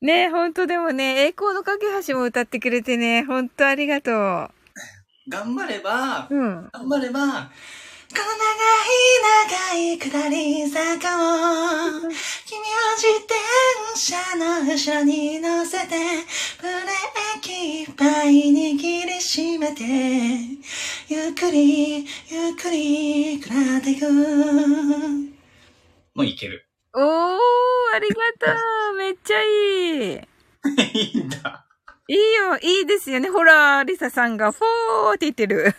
[0.00, 4.50] ねほんとでもね、栄光の架け橋も歌ってくれてね、ほんとありがとう。
[5.28, 8.98] 頑張れば、うん、頑張れば、この長い
[9.50, 13.34] 長い下り坂を、君は自転
[13.94, 15.94] 車の後ろに乗せて、
[16.60, 19.84] ブレーキいっぱい握りしめて、
[21.08, 22.06] ゆっくり、ゆっ
[22.58, 24.10] くり下っていく。
[26.14, 26.66] もういける。
[26.94, 27.38] おー、
[27.94, 28.50] ありがと
[28.92, 28.96] う。
[28.96, 30.20] めっちゃいい。
[31.14, 31.67] いいんだ。
[32.10, 33.28] いいよ、いいですよね。
[33.28, 35.74] ほら、リサさんが、フォーって言ってる。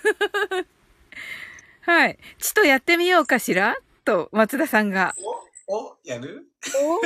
[1.82, 2.20] はい。
[2.38, 3.76] ちょっとやってみようかしら？
[4.06, 5.16] と、松田さんが。
[5.68, 6.46] お、お、やる？
[6.76, 7.02] お？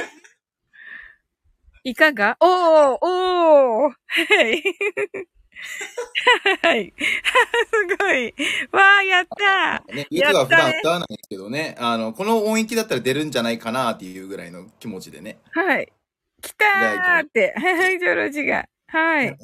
[1.86, 2.36] いかが？
[2.42, 4.62] おー、おー、はい。
[6.62, 6.94] はい。
[7.00, 8.36] すごい。
[8.74, 15.40] わー、やったね、いつは普段歌わないんですけどね、あの、この音域だったら出るんじゃないかなっていうぐらいの気持ちでね。
[15.52, 15.90] はい。
[16.42, 17.54] 来たーって。
[17.56, 18.68] はい、ジョロジが。
[18.94, 19.36] はい。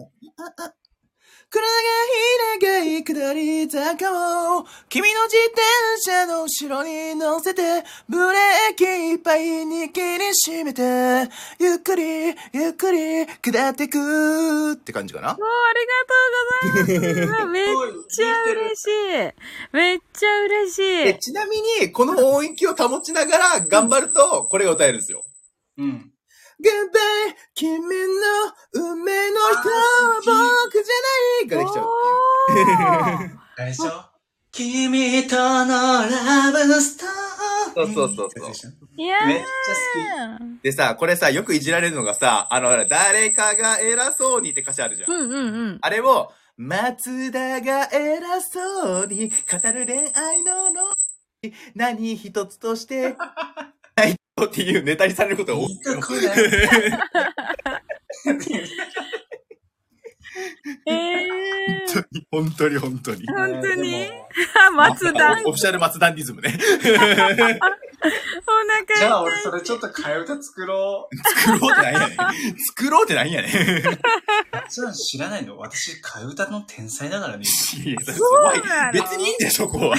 [1.52, 7.64] 黒長い長い下り坂を君の自転車の後ろに乗せて
[8.08, 10.84] ブレーキいっぱい握りしめて
[11.58, 12.04] ゆっくり
[12.54, 15.30] ゆっくり下ってくって感じかな？
[15.30, 17.46] もうありがとうございます。
[17.50, 17.74] めっ
[18.08, 19.34] ちゃ嬉しい。
[19.74, 21.06] めっちゃ嬉しい。
[21.06, 25.24] でちなみにこの音域を保ちながら頑張るとこれが歌えるんですよ。
[25.80, 26.12] うん。
[26.62, 27.86] Goodbye 君の
[28.74, 29.82] 運命の人は
[30.66, 32.68] 僕じゃないができちゃうっていう。
[32.68, 33.92] おーあれでしょ？
[34.52, 35.74] 君との
[36.10, 37.94] ラブストーリー。
[37.94, 39.28] そうそうそういやー。
[39.28, 39.46] めっちゃ
[40.64, 45.12] でさ、これさ、よくいじられるのがさ、あの、ほら誰かが偉そうにって歌詞あるじゃん。
[45.12, 45.78] うんうんうん。
[45.82, 50.82] あれを、松田が偉そうに語る恋愛のの
[51.76, 53.16] 何一つとして、
[54.46, 55.70] っていうネタにされることが多い。
[60.86, 62.22] えー。
[62.32, 63.26] 本当に本当に。
[63.28, 64.08] 本当に
[64.76, 65.32] 松田。
[65.34, 66.58] オフィシャル松田リズムね。
[68.02, 68.08] お
[68.88, 71.18] 腹じゃあ俺それちょっと替え歌作ろう。
[71.40, 72.18] 作ろうってなんやねん。
[72.58, 73.52] 作ろうってなんやねん。
[74.70, 75.58] それは知らないの？
[75.58, 77.44] 私替え歌の天才だからね。
[77.44, 78.60] いやすそごい。
[78.60, 78.94] うなの？
[78.94, 79.96] 別にいいんだよ、そこは。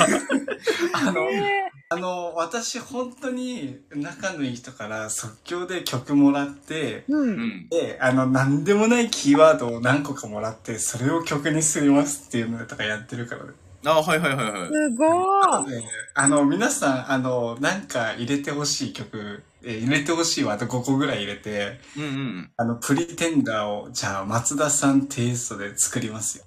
[0.92, 7.16] あの、えあの、私本当に仲のいい人から即興で曲もらって、ーう。
[7.18, 7.68] うんん。
[7.68, 13.52] で、あの、なんでもないキーワードを何個かもらって、それを曲にすりますっていうのとかやってるからね。
[13.84, 14.68] あ、はいはいはいはい。
[14.68, 15.70] すごー。
[15.70, 15.82] で
[16.14, 22.50] あの、皆さん、あの、なんか入れてほしい曲、えー入れてほしいワード5個ぐらい入れて、うんうん。
[22.56, 26.44] あの、プリテンダーを、じゃあ、松田さんテイストで作りますよ。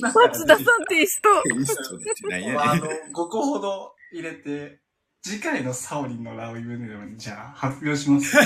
[0.00, 1.28] 松田さんテイスト。
[2.62, 2.76] あ。
[2.76, 4.80] の、5個ほど入れて、
[5.22, 8.34] 次回のサオリンのラウイブでも、じゃあ、発表します。
[8.38, 8.40] い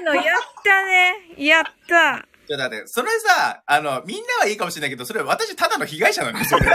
[0.00, 0.24] いの、やっ
[0.62, 1.14] たね。
[1.38, 2.27] やった。
[2.48, 6.66] じゃあだって、それさ、あの、みんなはいいかもしれないけど、それ私ただの被害者なのよ、それ。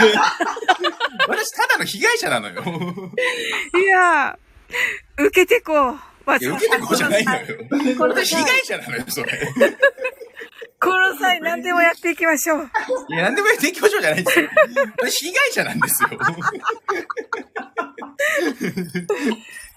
[1.28, 2.62] 私ただの被害者なのよ。
[3.76, 6.00] いやー、受けてこう。
[6.26, 7.46] 受けてこうじゃないのよ。
[7.98, 9.32] 私被害者なのよ、それ。
[10.84, 12.70] この際何でもやっていきましょう。
[13.10, 14.50] いや、なんでもやっていきましょうじゃないんですよ。
[15.00, 16.10] 私被害者なんですよ。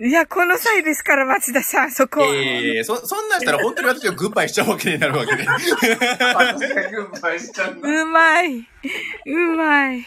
[0.00, 2.26] いや、この際ですから、町田さん、そこは。
[2.26, 5.44] いやいやいやそ、そんなんしたら本当に私がグッバイしちゃうわけになるわけで。
[5.46, 7.88] 私がグッバイしちゃうんだ。
[7.88, 8.68] うまい。
[9.26, 10.06] うまい。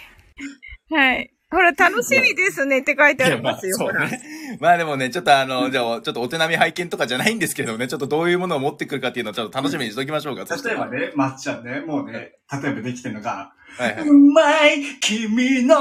[0.92, 1.32] はい。
[1.52, 3.90] ほら、楽しみですねって書いてありますよ、まあ。
[3.90, 4.22] そうね。
[4.60, 10.46] まあでもね、ちょっとあの、 じゃあ、ちょっとお手並み拝見とかじゃないんですけれどもね、ちょっとどういうものを持ってくるかっていうのをちょっと楽しみにしときましょうか。
[10.64, 15.76] 例えばね、まっちゃんね、もうね、例えばできてるのが、はいはいうまい君の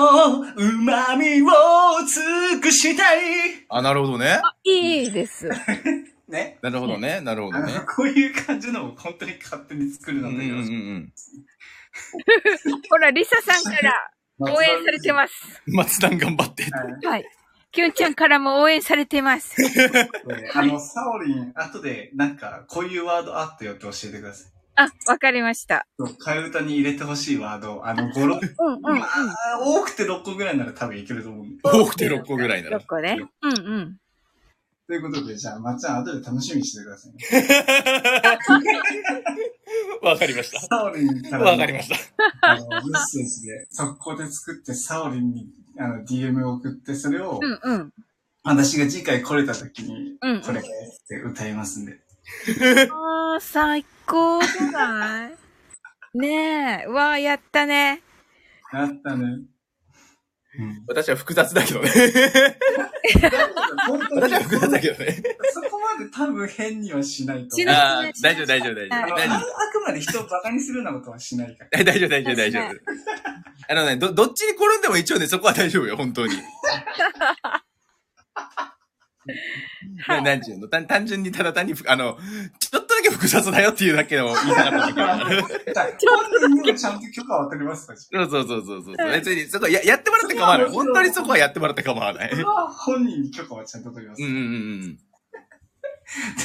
[0.57, 1.47] 旨味を
[2.07, 3.65] 尽くしたい。
[3.69, 4.41] あ、なるほどね。
[4.65, 5.49] いいです。
[6.29, 6.59] ね。
[6.63, 7.21] なるほどね。
[7.23, 7.73] なるほどね。
[7.97, 11.13] こういう感じのを本当に勝手に作るのでうんうんうんうん。
[12.91, 15.35] ほら、リサさんから応援されてます。
[15.67, 16.65] 松田頑張って。
[16.65, 16.69] は
[17.03, 17.25] いはい。
[17.71, 19.55] キュンちゃんからも応援されてます。
[19.57, 19.91] で
[20.55, 24.53] あの、サオリン、後で、なんか、こういうワードあったよって教えてください。
[24.77, 25.87] あ、わかりました。
[25.99, 28.99] 替え歌に入れてほしいワード、あの、5、6、うんうんうん。
[29.01, 31.61] まあ、多くて6個ぐらいなら多分いけると思うんで。
[31.63, 32.87] 多くて6個ぐらいなら6。
[32.87, 33.19] 個ね。
[33.43, 33.99] うんうん。
[34.87, 37.19] ということで、じゃあ、まっちゃん、後で楽しみにしてくださいね。
[40.03, 40.61] わかりました。
[40.61, 41.97] サオリンからのわかりました。
[42.43, 45.47] あの、メッセージで、速攻で作って、サオリンに、
[45.79, 47.93] あの、DM を送って、それを、うんうん。
[48.45, 50.63] 私が次回来れた時に、これっ
[51.09, 51.99] て歌いますんで。
[52.91, 56.19] あー、最高じゃない？
[56.19, 56.87] ねえ。
[56.87, 58.03] うわー、やったね。
[58.73, 59.41] やったね。
[60.59, 60.83] うん。
[60.89, 61.91] 私は複雑だけどね。
[63.87, 65.23] 本 当私はに、複雑だけどね。
[65.53, 67.69] そこまで多分変にはしないと思う。
[67.75, 69.37] ああ、大丈夫大丈夫大丈夫。
[69.37, 71.71] あくまで人を馬鹿にするようなことはしないから。
[71.81, 71.85] 夫。
[71.85, 72.65] 大丈夫大丈夫大丈夫。
[73.71, 76.35] あのね、ど、どっちに転んでも一応ね、そこは大丈夫よ、本当に。
[80.07, 80.69] はいの？
[80.69, 82.19] 単単純にただ単に、あの、
[82.59, 84.73] ちょっとだけ複雑だよっていうだけの言いたかっ
[85.75, 87.97] たちゃんと許可は取りますか？
[87.97, 88.97] そうそうそうそうそう。
[89.13, 90.71] 別に、そこややってもらって構わない。
[90.71, 92.31] 本当にそこはやってもらって構わない。
[92.87, 94.23] 本人に許可はちゃんと取ります。
[94.23, 94.47] うんうんうんう
[94.87, 94.99] ん。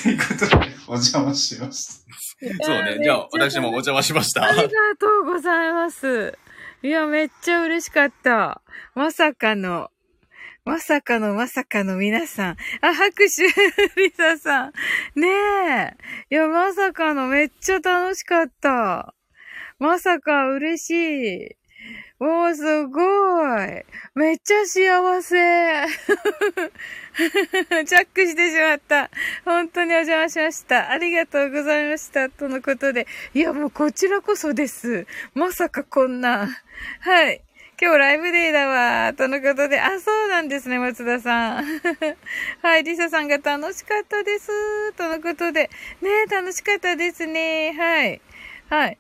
[0.04, 0.56] ということで、
[0.90, 2.66] お邪魔しました。
[2.66, 3.00] そうね。
[3.02, 4.44] じゃあ、私もお邪魔しました。
[4.44, 4.68] ありが
[5.00, 6.38] とうございます。
[6.82, 8.62] いや、めっちゃ嬉しかった。
[8.94, 9.90] まさかの、
[10.66, 12.56] まさかのまさかの皆さん。
[12.80, 13.24] あ、拍手
[14.02, 14.72] リサさん。
[15.20, 15.98] ねえ。
[16.30, 19.14] いや、まさかのめっちゃ楽しかった。
[19.78, 21.58] まさか嬉しい。
[22.22, 23.02] おー、すご
[23.62, 23.84] い。
[24.16, 25.36] めっちゃ幸せ。
[27.84, 29.10] ジャックしてしまった。
[29.44, 30.92] 本当にお邪魔しました。
[30.92, 32.30] ありがとうございました。
[32.30, 33.06] とのことで。
[33.34, 35.08] いや、もうこちらこそです。
[35.34, 36.48] まさかこんな。
[37.02, 37.44] はい。
[37.82, 39.14] 今日ライブデーだわ。
[39.14, 39.80] とのことで。
[39.80, 41.66] あ、そうなんですね、松田さん。
[42.62, 42.84] はい。
[42.84, 44.94] リサさんが楽しかったです。
[44.94, 45.70] とのことで。
[46.02, 47.74] ね楽しかったですね。
[47.74, 48.22] はい。
[48.70, 48.98] はい。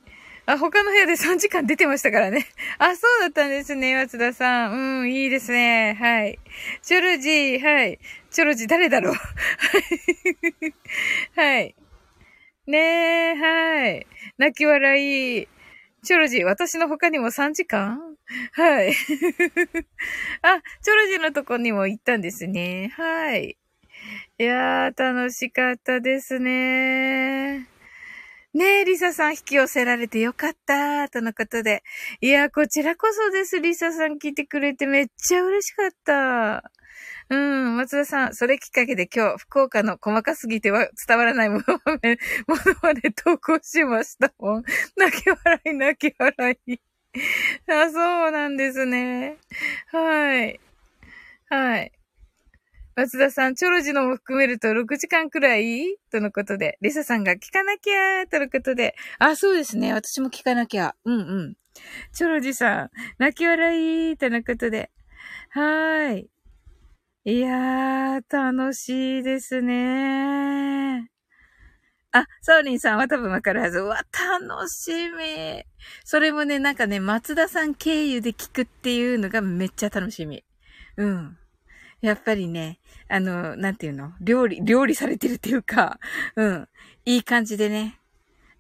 [0.47, 2.47] あ、他の部屋で3時間出てましたからね。
[2.79, 5.01] あ、そうだったんですね、松田さん。
[5.01, 5.95] うん、いいですね。
[5.99, 6.39] はい。
[6.81, 7.99] チョロジー、はい。
[8.31, 10.73] チョロジー誰だろうはい。
[11.35, 11.75] はい。
[12.65, 14.07] ねえ、はい。
[14.37, 15.47] 泣き笑い。
[16.03, 18.12] チョロジー、私の他にも3時間？
[18.53, 18.93] はい。
[20.41, 22.91] あ、チョロジのとこにも行ったんですね。
[22.95, 23.57] はい。
[24.39, 27.67] いやー、楽しかったですね。
[28.53, 31.83] ねえ、リサさん引き寄せられてよかった、とのことで。
[32.21, 33.59] いや、こちらこそです。
[33.59, 36.71] リサさん聞いてくれてめっちゃ嬉しかった。
[37.29, 44.63] うん、松田さん、それきっかけで今日、福岡の細かすぎては伝わらないものまで、 ものまで投稿しましたもん。
[44.97, 46.92] 泣き笑い、泣き笑い。
[47.67, 49.37] あ、そうなんですね。
[49.87, 50.59] はい。
[51.49, 51.91] はい。
[52.95, 55.97] 松田さん、チョロジのも含めると6時間くらい？
[56.11, 58.23] とのことで、リサさんが聞かなきゃ？
[58.25, 59.93] ーとのことで、あ、そうですね。
[59.93, 60.95] 私も聞かなきゃ。
[61.05, 61.55] うんうん。
[62.13, 62.89] チョロジさん、
[63.19, 64.17] 泣き笑い？
[64.17, 64.91] とのことで。
[65.51, 66.29] はーい。
[67.25, 71.12] いやー、楽しいですね。
[72.15, 73.79] あ、サオリンさんは多分わかるはず。
[73.79, 73.95] うわ、
[74.39, 75.63] 楽しみ。
[76.05, 80.43] それもね、なんかね、松田さん経由で聞くっていうのがめっちゃ楽しみ。
[80.97, 81.37] うん。
[82.01, 84.13] やっぱりね、あの、なんていうの？
[84.21, 85.99] 料理、料理されてるっていうか、
[86.35, 86.69] うん。
[87.05, 87.97] いい感じでね。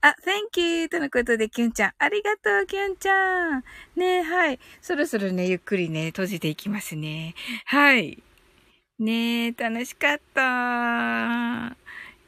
[0.01, 0.89] あ、thank you!
[0.89, 1.91] とのことで、キュンちゃん。
[1.99, 3.63] ありがとう、キュンちゃん。
[3.95, 4.59] ねはい。
[4.81, 7.35] そろそろね、ゆっくりね、閉じていきますね。
[7.65, 8.23] はい。
[8.99, 11.75] ね、楽しかった。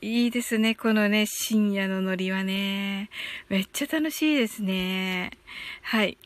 [0.08, 3.10] いいですね、このね、深夜のノリはね。
[3.50, 5.32] めっちゃ楽しいですね。
[5.82, 6.20] はい。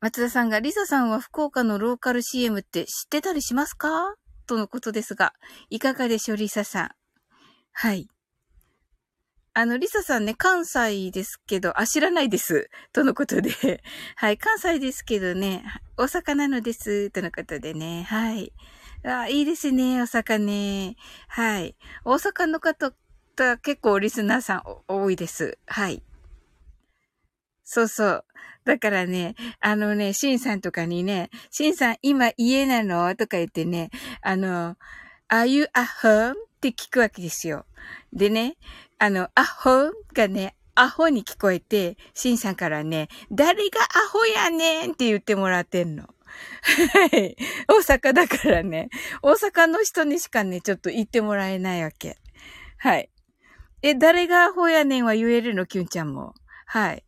[0.00, 4.14] 松田さんが、リサさんは福岡のローカル CM って知ってたりしますか？
[4.46, 5.34] とのことですが、
[5.68, 6.90] いかがでしょう、リサさん。
[7.72, 8.08] はい。
[9.52, 12.70] あの、リサさんね、関西ですけど、あ、知らないです。
[12.94, 13.82] とのことで。
[14.14, 15.62] はい、関西ですけどね、
[15.98, 17.10] 大阪なのです。
[17.10, 18.04] とのことでね。
[18.04, 18.54] はい。
[19.06, 20.96] あ、いいですね、大阪ね。
[21.28, 21.76] はい。
[22.04, 22.92] 大阪の方、
[23.62, 25.58] 結構リスナーさん多いです。
[25.66, 26.02] はい。
[27.62, 28.24] そうそう。
[28.64, 33.14] だからね、あのね、シンさんとかにね、シンさん今家なの？
[33.14, 33.90] とか言ってね、
[34.22, 34.76] あの、
[35.28, 36.32] are you at home?
[36.32, 37.64] って聞くわけですよ。
[38.12, 38.56] でね、
[38.98, 46.08] あの、アホがね、アホに聞こえて、シンさんからね、誰がアホやねんって言ってもらってんの。
[46.92, 47.36] はい。
[47.68, 48.88] 大阪だからね、
[49.22, 52.18] 大阪の人にしかね、ちょっと言ってもらえないわけ。
[52.78, 53.10] はい。
[53.82, 56.34] え、誰がアホやねんは言えるの、キュンちゃんも。
[56.66, 57.04] はい。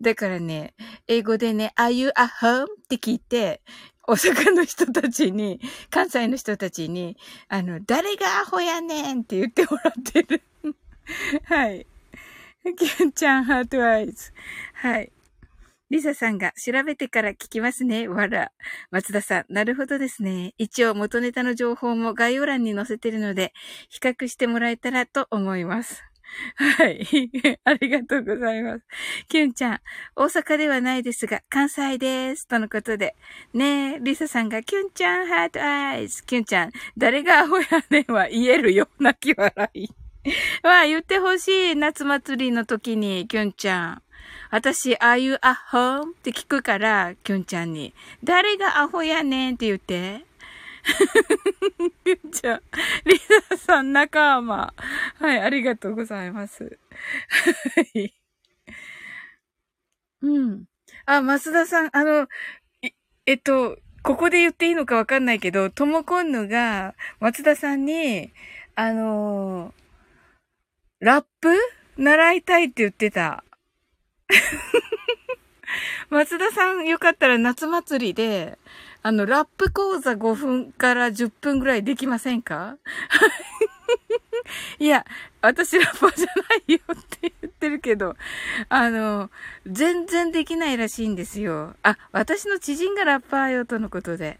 [0.00, 0.74] だからね、
[1.08, 2.64] 英語でね、are you a home?
[2.64, 3.60] って聞いて、
[4.06, 5.60] 大阪の人たちに、
[5.90, 7.16] 関西の人たちに、
[7.48, 10.42] あの、誰がアホやねんって言ってもらってる。
[11.44, 11.86] はい。
[12.76, 14.32] キュンちゃん、ハートアイズ。
[14.74, 15.12] はい。
[15.90, 18.06] リサさんが調べてから聞きますね。
[18.06, 18.52] わら。
[18.92, 20.54] 松田さん、なるほどですね。
[20.56, 23.52] 一応元ネタの情報も概要欄に載せてるので、
[23.88, 26.04] 比較してもらえたらと思います。
[26.54, 27.30] はい。
[27.64, 28.84] ありがとうございます。
[29.28, 29.80] キュンちゃん、
[30.14, 32.46] 大阪ではないですが、関西です。
[32.46, 33.16] とのことで。
[33.52, 36.24] ねえ、リサさんが、キュンちゃん、ハートアイズ。
[36.24, 38.88] キュンちゃん、誰がアホやねんは言えるよ。
[39.00, 39.88] 泣き笑い。
[40.62, 41.76] まあ、言ってほしい。
[41.76, 44.02] 夏祭りの時に、キュンちゃん。
[44.50, 46.10] 私、are you at home?
[46.10, 47.94] って聞くから、キュンちゃんに。
[48.24, 50.24] 誰がアホやねんって言って。
[52.04, 52.62] キュンちゃん。
[53.04, 54.74] リサさん仲間。
[55.18, 56.78] はい、ありがとうございます。
[57.76, 58.14] はい。
[60.22, 60.64] うん。
[61.06, 62.28] あ、増田さん、あの、
[63.26, 68.32] えっと、ここで言っていいのかわかんないけど、ともこんぬが松田さんに、
[68.74, 69.80] あのー
[71.00, 71.48] ラップ
[71.96, 73.42] 習いたいって言ってた。
[76.10, 78.58] 松田さんよかったら夏祭りで、
[79.02, 82.76] あの、ラップ講座5分から10分ぐらいできませんか？
[84.78, 85.04] いや、
[85.42, 86.32] 私ラッパーじゃな
[86.66, 88.16] いよって言ってるけど、
[88.68, 89.30] あの、
[89.66, 91.76] 全然できないらしいんですよ。
[91.82, 94.38] あ、私の知人がラッパーよとのことで。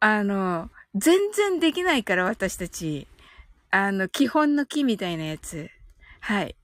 [0.00, 3.08] あの、全然できないから私たち。
[3.70, 5.70] あの、基本の木みたいなやつ。
[6.20, 6.56] はい。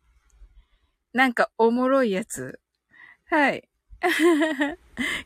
[1.14, 2.58] なんかおもろいやつ。
[3.26, 3.68] はい。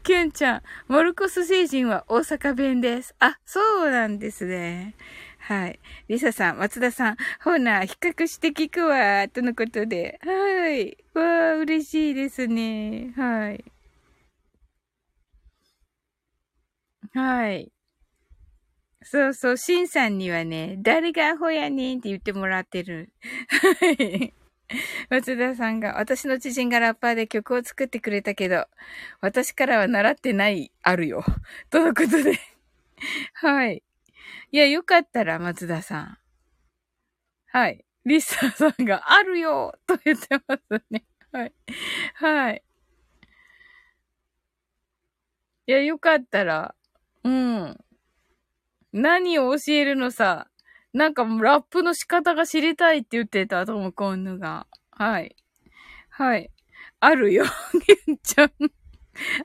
[0.05, 3.15] キュンちゃん、モルコス星人は大阪弁です。
[3.19, 4.95] あ、そうなんですね。
[5.39, 5.81] はい。
[6.09, 10.21] リサさん、松田さん、ほな、比較して聞くわ、とのことで。
[10.23, 10.99] はい。
[11.15, 11.23] わ
[11.53, 13.13] あ、嬉しいですね。
[13.17, 13.65] はい。
[17.13, 17.73] はい。
[19.03, 23.11] そうそう、シンさんにはね、誰がアホやねんって言ってもらってる。
[23.49, 24.35] はい。
[25.11, 28.67] 松田さんが、私の知人がラッパーで曲を作ってくれたけど、
[29.21, 31.25] 私からは習ってない、あるよ。
[31.71, 32.39] とのことで。
[33.35, 33.83] はい。
[34.53, 36.19] いや、よかったら、松田さん。
[37.47, 37.85] はい。
[38.05, 41.05] リッサーさんが、あるよと言ってますね。
[41.33, 41.53] はい。
[42.15, 42.63] はい。
[45.67, 46.75] いや、よかったら、
[47.25, 47.79] うん。
[48.93, 50.48] 何を教えるのさ。
[50.95, 54.67] なんかもうラップの仕方が知りたいって言ってた、ともこんぬが。
[54.91, 55.37] はい。
[56.11, 56.51] はい。
[57.01, 57.45] あるよ、
[58.07, 58.51] げんちゃん。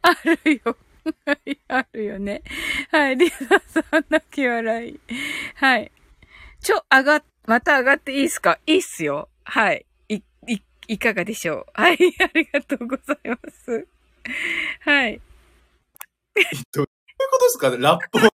[0.01, 0.13] あ
[0.45, 0.77] るよ。
[1.25, 2.41] はい、あるよね。
[2.91, 4.99] はい、リサさん泣き笑い。
[5.55, 5.91] はい。
[6.61, 8.57] ちょ、上がっ、また上がっていいっすか？
[8.65, 9.29] いいっすよ。
[9.43, 9.85] はい。
[10.07, 10.15] い、
[10.47, 11.81] い、いかがでしょう？
[11.81, 13.87] はい、 ありがとうございます。
[14.81, 15.21] はい。
[16.73, 16.87] どういう
[17.31, 17.69] ことですか？
[17.71, 18.29] ねラップを。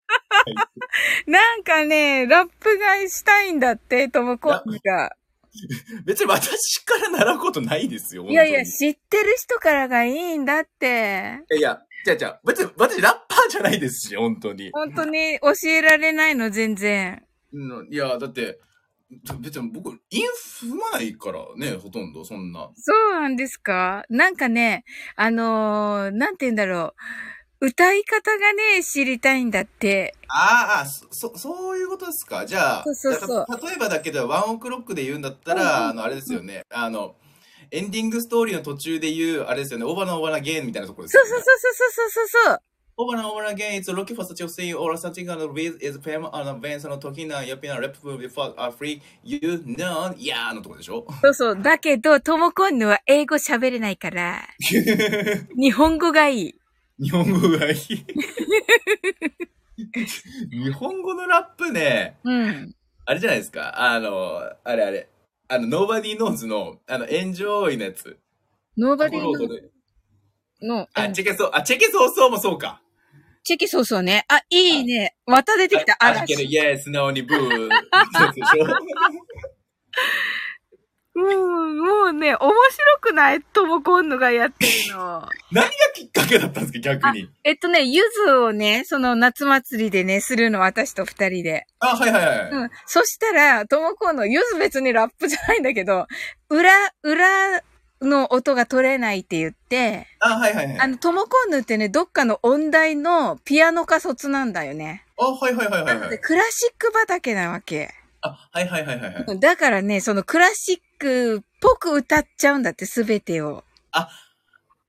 [1.27, 5.11] なんかね、ラップがしたいんだって、ともこんぬが。
[6.05, 8.25] 別に私から習うことないですよ。
[8.27, 11.39] いやいや、本知ってる人からがいいんだって。
[11.51, 14.69] いやいや、じゃあじゃあ、別に私ラッパーじゃないですし、本当に。
[14.71, 17.23] 本当に教えられないの、全然。
[17.51, 18.59] うんいや、だって、
[19.39, 20.25] 別に僕、イン
[20.61, 22.69] 踏まないからね、ほとんど、そんな。
[22.75, 24.05] そうなんですか？
[24.09, 24.83] なんかね、
[25.15, 27.01] あのーなんて言うんだろう。
[27.61, 30.15] 歌い方がね、知りたいんだって。
[30.29, 32.45] ああ、そ、そそういうことですか？
[32.45, 36.61] じゃあ、そうそうそう例えばだけど、ワンオクロックで言うんだったら、うんうんあの、あれですよね。
[36.73, 37.15] あの、
[37.71, 41.29] エンディングストーリーの途中で言う、あれですよね、オーバーナオーバーナゲーンみたいなところですよね。
[41.29, 42.61] そうそうそうそうそうそうそう。
[43.01, 46.79] オーバーナオーバーナゲーン、it's looking for such a thing or something on the with is fame on the van
[46.79, 51.05] その時な、やっぴな、レップ before are free, you know, いやーのとこでしょ？
[51.21, 51.61] そうそう。
[51.61, 54.47] だけど、ともこんぬは英語喋れないから、
[55.57, 56.55] 日本語がいい。
[56.99, 57.77] 日本語がいい。
[60.51, 62.75] 日本語のラップね、うん。
[63.05, 63.81] あれじゃないですか。
[63.81, 65.09] あの、あれあれ。
[65.47, 68.19] あの、Nobody Knows の、あの、エンジョイのやつ。
[68.77, 69.71] ノーバディコロードで
[70.61, 72.81] の、あ、チェケソウ、あ、チェケソウソウもそうか。
[73.43, 74.25] チェキそうそうね。
[74.27, 75.15] あ、いいね。
[75.25, 75.93] また出てきた。
[75.93, 77.39] あ、嵐あけど、Yes, No にブー。
[77.39, 78.67] そうでしょ
[81.21, 82.53] うん、もうね、面白
[83.01, 85.27] くないともこんぬがやってるの。
[85.51, 87.29] 何がきっかけだったんですか、逆に？
[87.43, 91.67] えっとね、ゆずをね、その夏祭りでね、するの、私と二人で。
[91.79, 92.49] あ、はいはいはい。
[92.51, 92.69] うん。
[92.85, 96.07] そしたら、ともこんの、ゆず別にラップじゃないんだけど、
[96.49, 96.71] 裏、
[97.03, 97.61] 裏
[98.01, 100.79] の音が取れないって言って、あ、はいはいはい。
[100.79, 105.05] あの、ともこんぬってね、どっかの音大のピアノ科卒なんだよね。
[105.17, 106.19] あ、はいはいはいはないので、はい。
[106.19, 107.93] クラシック畑なわけ。
[108.21, 109.39] あ、はいはいはいはいはい。
[109.39, 113.63] だからね、そのクラシックっぽく歌っちゃうんだって、すべてを。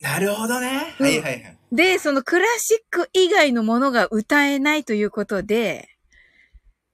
[0.01, 0.97] なるほどね。
[0.99, 1.59] うんはいはいはい。
[1.73, 5.89] で、そのクラシック以外のものが歌えないということで、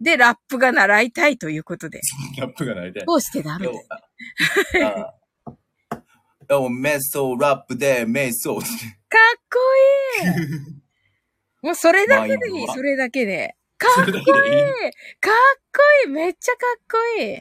[0.01, 2.01] で、ラップが習いたいということで。
[2.39, 3.07] ラップがなりたい。
[3.07, 5.15] どうしてだろうよあ
[6.51, 8.57] あよ、メソラップで、メソ。
[8.57, 8.65] かっ
[9.51, 9.59] こ
[10.25, 10.77] いい
[11.63, 13.57] もうそれだけでいい、それだけで。
[13.79, 14.23] かっこいい
[15.21, 17.39] かっこいいめっちゃかっこいい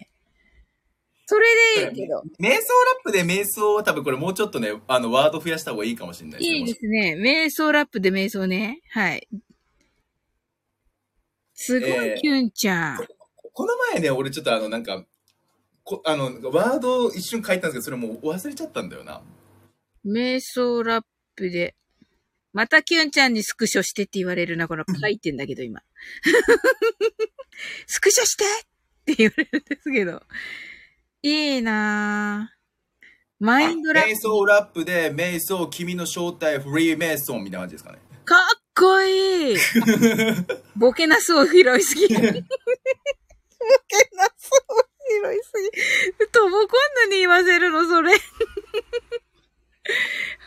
[1.27, 1.45] それ
[1.88, 2.21] でいいけど。
[2.39, 2.59] 瞑想ラッ
[3.03, 7.15] プで瞑想は多分これもうちょっとね、あの、ワード増やした方がいいかもしれないいいですね。
[7.17, 8.79] 瞑想ラップで瞑想ね。
[8.91, 9.27] はい。
[11.55, 12.97] すごえーい、キュンちゃん。
[13.53, 15.03] この前ね、俺ちょっとあの、なんか、
[15.83, 19.21] こあの、ワードを一瞬書いたんですけど、それもう忘れちゃったんだよな。
[20.05, 21.05] 瞑想ラッ
[21.36, 21.75] プで。
[22.56, 25.82] またキュンちゃんにスクショしてって言われるな、この書いてんだけど、今。
[27.86, 28.47] スクショしてっ
[29.03, 30.24] て言われるんですけど。
[31.22, 32.56] いいなぁ。
[33.43, 34.10] マインドラップ。
[34.12, 37.99] 瞑想ラップで、瞑想、君の正体、フリーメイソンみたいな感じですかね。
[38.24, 38.39] かっ
[38.74, 39.58] こいい。
[40.78, 42.08] ボケなすを拾いすぎ。
[42.08, 42.39] ボケな
[44.38, 44.88] すを
[45.28, 45.51] 拾いす
[46.22, 46.28] ぎ。
[46.32, 46.70] とも今
[47.03, 48.18] 度に言わせるの、それ。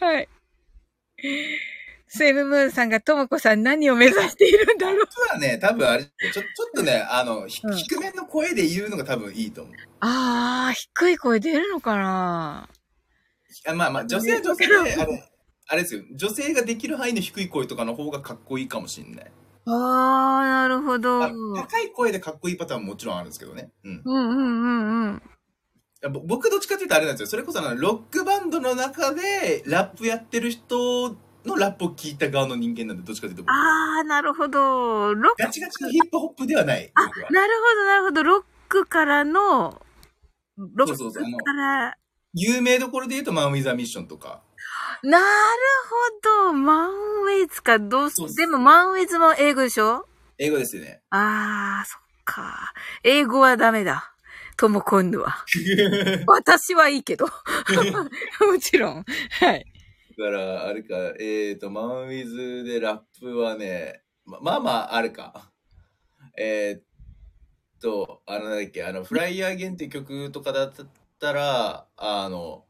[0.01, 0.29] はい。
[2.09, 5.07] セブムーンさんがともこさん何を目指しているんだろう。
[5.07, 6.45] 実はね、多分あれ、ちょ、ちょっ
[6.75, 9.75] とね、あの、ひうん低めの声で言うのが多分いいと思う。
[10.01, 12.69] あー、低い声出るのかな
[13.67, 15.19] あまあまあ、女性は女性で、あの、
[15.69, 19.31] あれですよ、女性ができる範囲の低い声とかの方がかっこいいかもしんない。
[19.67, 21.23] あー、なるほど。
[21.23, 23.71] あうん高い声でかっこいいパターンももちろんあるんですけどね。
[23.85, 23.93] うん。
[23.93, 25.23] いうんうんうん。
[26.01, 27.27] やぼ僕どっちかっていうとあれなんですよ。
[27.27, 31.17] それこそあのロックバンドの中でラップやってる人
[31.49, 33.51] のラップを聞いた側の人間なんで、どっちかというと僕。
[33.53, 35.15] あー、なるほど。
[35.15, 36.91] ロック、ガチガチのヒップホップではない。
[36.95, 37.01] あ、
[37.33, 38.23] なるほど、なるほど。
[38.23, 39.81] ロックからの、
[40.75, 41.97] ロッそうそうそうあのクから、
[42.35, 44.43] 有名どころで言うとマン・ウィザ・ミッションとか。
[45.03, 45.25] なる
[46.45, 46.53] ほど。
[46.53, 50.07] マンウェイズか、どうすそうそうでもマンウェイズも英語でしょ？
[50.39, 51.01] 英語ですよね。
[51.11, 52.73] あー、そっか。
[53.03, 54.13] 英語はダメだ。
[54.57, 55.45] とも今度は。
[56.27, 57.27] 私はいいけど。
[58.41, 59.05] もちろん。
[59.41, 59.65] はい。
[60.19, 65.53] から、あれか、えっ、と、マンウィズでラップはね、ままあまあ、あるか。
[66.37, 66.83] えーっ
[67.81, 70.73] と、あれ、なんだっけ、あの、フライヤーゲンって曲とかだっ
[71.21, 72.65] たら、あの、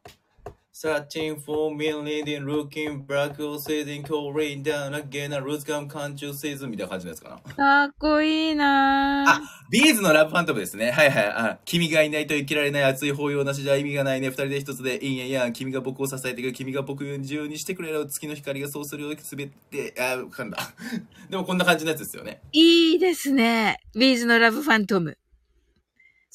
[0.81, 6.29] Searching for me, leading, looking back, sitting, calling down again, a roots come, can't you
[6.31, 6.55] see?
[6.69, 7.55] みたいな感じのやつかな。
[7.55, 9.41] かっこいいなあ、
[9.73, 10.93] ビーズのラブファントムですね。
[10.93, 11.27] はいはい。
[11.27, 14.29] あ、君がいないと生きられない熱い抱擁なしじゃ意味がないね。
[14.29, 15.53] 二人で一つでいいんやいやん。
[15.53, 16.53] 君が僕を支えてくれる。
[16.53, 18.07] 君が僕を自由にしてくれる。
[18.07, 19.17] 月の光がそうするよ。
[19.21, 20.59] すべて、あ、わかんだ。
[21.29, 22.41] でもこんな感じのやつですよね。
[22.53, 23.81] いいですね。
[23.97, 25.19] ビーズのラブファントム。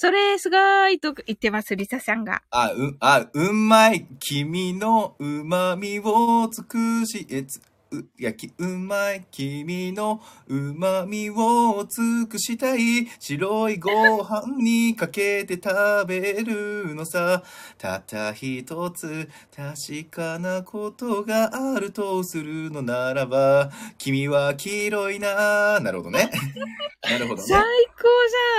[0.03, 0.57] それ、すご
[0.89, 2.41] いと言ってます、リサさんが。
[2.51, 4.05] あ、う、あ、うまい。
[4.19, 7.61] 君の旨味を尽くし、え、つ、
[7.97, 9.25] う、いや、き、うまい。
[9.31, 13.07] 君の旨味を尽くしたい。
[13.19, 13.91] 白いご
[14.23, 17.43] 飯にかけて食べるのさ。
[17.77, 25.79] たった一つ確かなことがあるとするのならば、君は黄色いな。
[25.79, 26.29] なるほどね。
[27.09, 27.65] なるほど最ね。
[27.95, 28.03] 高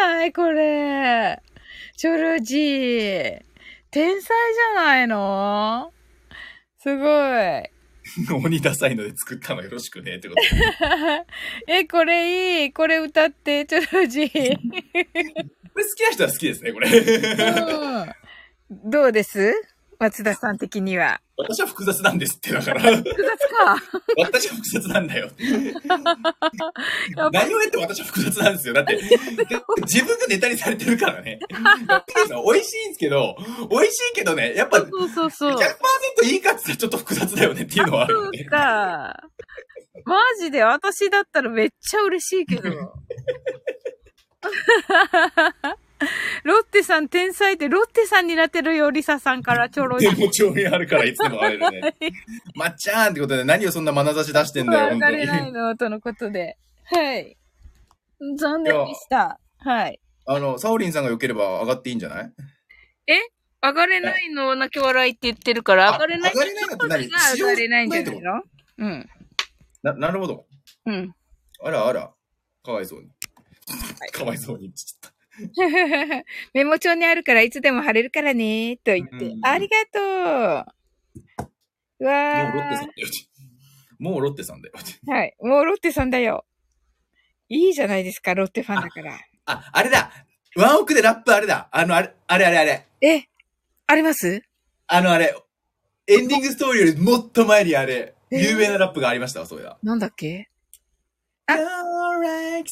[0.00, 1.42] じゃないこれ。
[1.96, 3.40] チョロジー。
[3.90, 5.92] 天才じゃないの？
[6.78, 7.73] すごい。
[8.30, 10.16] 鬼ダサいので作ったのよろしくね。
[10.16, 10.48] ってことで。
[11.80, 12.72] え、これいい。
[12.72, 14.30] これ歌って、チョロジー。
[14.34, 16.88] これ好きな人は好きですね、これ。
[16.90, 18.12] うん
[18.70, 19.54] どうです？
[19.98, 21.20] 松田さん的には。
[21.36, 22.80] 私は複雑なんですって、だから。
[22.80, 23.14] 複雑
[23.48, 23.76] か。
[24.18, 25.30] 私は複雑なんだよ。
[27.32, 28.74] 何を言っても私は複雑なんですよ。
[28.74, 28.96] だって、
[29.82, 31.40] 自分がネタにされてるからね。
[32.52, 33.36] 美味しいんですけど、
[33.68, 35.52] 美味しいけどね、やっぱ100%そうそうそう。
[36.24, 38.44] いいかってちょっと複雑だよねっていうのはあるそう。
[38.48, 39.20] か。
[40.04, 42.70] マジで私だったらめっちゃ嬉しいけど。
[46.44, 50.10] ロッテさん天才って、ロッテさんになってるよ、リサさんからちょろいで。
[50.10, 51.94] もちろんあるからいつでも会えるね。
[52.54, 55.12] まっちゃーんってことで何をそんな眼差し出してんだよ、わ本当に。
[55.12, 56.56] かれないの、とのことで。
[56.84, 57.36] はい。
[58.38, 59.38] 残念でした。
[59.58, 60.00] はい。
[60.26, 62.32] あの、サオリンさんが良ければ上がっていいんじゃない？
[63.62, 66.32] 上がれないの、泣き笑いって言ってるから、上がれない。
[66.32, 68.42] あ上がれないのって何が上がれないんじゃないの？
[68.78, 69.10] うん。
[69.82, 70.46] な、なるほど。
[70.84, 71.14] うん。
[71.62, 72.12] あらあら。
[72.62, 73.08] かわいそうに。
[74.12, 74.70] かわいそうに。
[76.54, 79.38] メモ帳にあるからいつでも貼れるからね、と言ってう。
[79.40, 81.50] んありがとう。
[82.00, 82.58] うわと
[83.98, 84.74] もうロッテさんーだよ。
[84.78, 85.14] もうロッテさんだよ。
[85.16, 85.36] はい。
[85.40, 86.44] もうロッテさんだよ。
[87.48, 89.18] いいじゃないですか、ロッテファンだから。
[89.46, 90.10] あ、あれだ
[90.56, 92.86] ワンオクでラップあれだあの、あれ、あれあれあれ。
[93.00, 93.24] え、
[93.86, 94.42] あります？
[94.86, 95.34] あのあれ、
[96.06, 99.76] エンディングストーリーよりもっと前にあれ、えー有名なラップがありましたわ、そうや。
[99.82, 100.48] なんだっけ？
[101.46, 102.70] あ You're like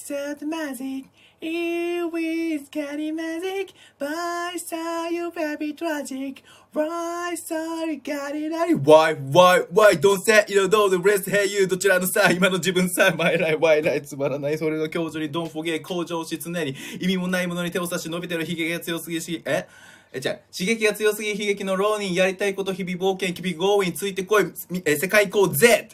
[1.42, 8.78] it is getting magic, by side you baby tragic, right side got it right.
[8.78, 14.06] Why, why, why, don't say, you know, the rest, hey you, どちらのさ、今の自分さ、my life, why life,
[14.06, 19.66] つまらない、それの強調に don't forget, 向上し常に、意味もないものに手を差し伸びてる悲劇が強すぎし、え
[20.12, 25.88] え、じゃ刺激が強すぎ悲劇の浪人、やりたいこと日々冒険、日々 going ついてこい、みえ、世界行こうぜ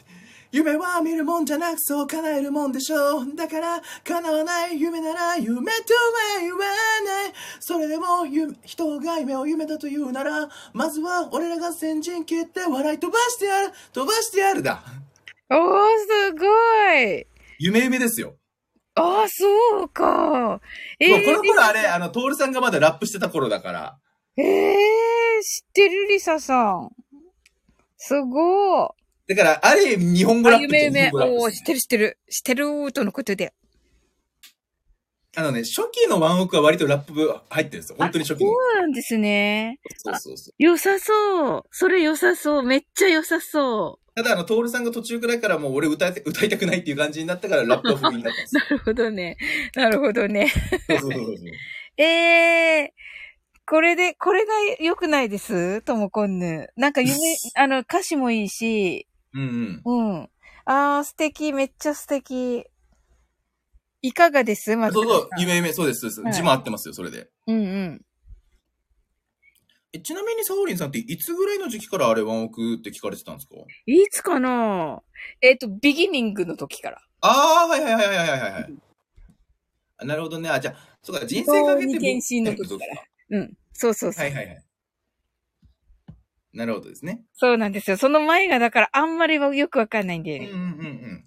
[0.51, 3.35] 夢は見るもんじゃなくそう叶えるもんでしょう。
[3.35, 7.33] だから叶わない夢なら夢とは言わない。
[7.59, 13.73] それでも夢人が夢を夢だと言うなら、まずは俺らが先陣切って笑い飛ばしてやる。
[13.93, 14.81] 飛ばしてやるだ。
[15.51, 15.57] おー、
[16.07, 16.45] すご
[16.95, 17.27] い。
[17.59, 18.35] 夢夢ですよ。
[18.95, 20.59] あー、そうか。
[20.99, 23.99] えもうこのー、頃あれ、あの、トールさんがまだラップしてた頃だから。
[24.35, 24.75] えー、
[25.43, 26.89] 知ってるリサさん。
[27.97, 28.98] すごい。
[29.29, 31.11] だから、ある意味日本語ラあ、ップ夢夢。
[31.13, 32.19] おー、知ってる知ってる。
[32.29, 33.53] 知ってるとのことで。
[35.35, 37.13] あのね、初期のワンオクは割とラップ
[37.49, 37.95] 入ってるんですよ。
[37.99, 38.51] 本当に初期の。
[38.51, 39.79] そうなんですね。
[40.03, 40.53] そうそうそう。
[40.57, 41.63] 良さそう。
[41.71, 42.63] それ良さそう。
[42.63, 48.59] めっちゃ良さそただ、あの、トールさんが途中くらいからもう俺歌い歌いたくないっていう感じになったからラップは不意になったんですう。
[48.59, 49.37] なるほどね。
[49.75, 50.49] なるほどね。
[50.89, 51.47] そうそうそうそう。
[51.97, 52.03] え
[52.81, 52.89] えー、
[53.67, 55.81] これで、これが良くないです？
[55.83, 56.69] ともこんぬ。
[56.75, 57.15] なんか夢、
[57.55, 59.81] あの、歌詞もいいし、うんうん。
[59.85, 60.29] うん。
[60.65, 62.65] あー、素敵、めっちゃ素敵。
[64.01, 64.75] いかがです？
[64.77, 66.21] まそうそう、夢夢、そうです、そうです。
[66.21, 67.29] はい字も合ってますよ、それで。
[67.47, 67.61] うんう
[67.91, 68.05] ん。
[69.91, 73.55] え、ちなみにサオリンさんっていつぐらいの時期からあれワンオクって聞かれてたんですか？
[73.87, 75.01] いつかな？
[75.41, 77.01] えっ、と、ビギニングの時から。
[77.21, 78.73] ああ、はいはいはいはいはいはい
[80.05, 80.49] なるほどね。
[80.49, 83.53] あ、じゃあ、そうか、人生かけての時からうん。
[83.73, 84.23] そうそうそう。
[84.23, 84.65] はいはいはい。
[86.53, 87.23] なるほどですね。
[87.33, 87.97] そうなんですよ。
[87.97, 90.49] その前がだからあんまりよくわかんないんだよね。
[90.49, 91.25] うんうんうんうん。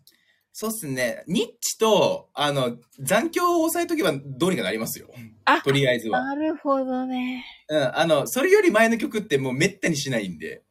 [0.52, 1.24] そうっすね。
[1.26, 5.08] ニッチと、あの、残響を押さえとけばどうにかなりますよ。
[5.46, 6.22] あとりあえずは。
[6.22, 7.44] なるほどね。
[7.68, 7.98] うん。
[7.98, 10.62] あの、それより前の曲ってもうめったにしないんで。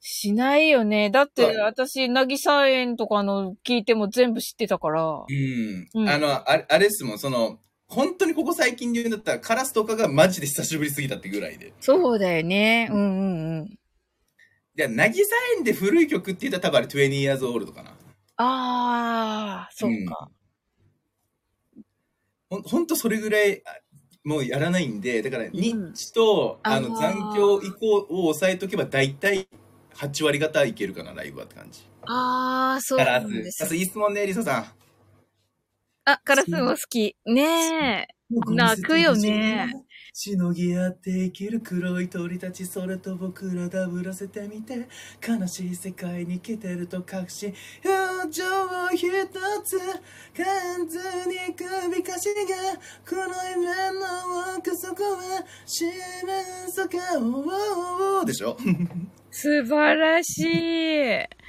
[0.00, 1.10] しないよね。
[1.10, 5.02] だってはい私、なぎさ園とかの聞いても全部知ってたから。
[5.02, 5.88] うん。
[5.92, 7.58] うんあの、あれあれっすもん、その、
[7.90, 11.72] 本当にここ最近で言うんだったら、カラスとかがマジで久しぶりすぎたってぐらいで。
[11.80, 12.88] そうだよね。
[12.90, 13.78] うんうんうん。
[14.76, 17.90] じゃあ、なぎさ園で古い曲って言ったら多分あれ20 years old かな。
[18.36, 20.30] ああ、そうか。
[22.48, 23.70] ほん、ほんとそれぐらい、あ
[24.22, 29.48] もうやらないんで、だから、ニッチと、あーあの、残響以降を抑えとけば、大体、
[29.94, 31.80] 8割方いけるかな、ライブはって感じ。
[32.06, 33.50] ああ、そうなんで。
[33.50, 33.58] す。
[33.58, 34.79] カラスいい質問ね、リサさん。
[36.12, 37.16] あ、カラスも好き。
[37.26, 38.08] ねえ。
[38.30, 39.72] 泣くよね。
[40.12, 44.88] しのぎ合って生きる黒い鳥たちそれと僕らダブらせてみて
[45.26, 47.54] 悲しい世界に来てると確信
[47.84, 49.06] 表情を一
[49.64, 49.78] つ
[50.36, 50.98] 感ず
[51.28, 52.74] に首かしが
[53.08, 53.66] この夢
[53.98, 58.56] の奥底は四面楚歌でしょ
[59.30, 61.40] 素晴らしい。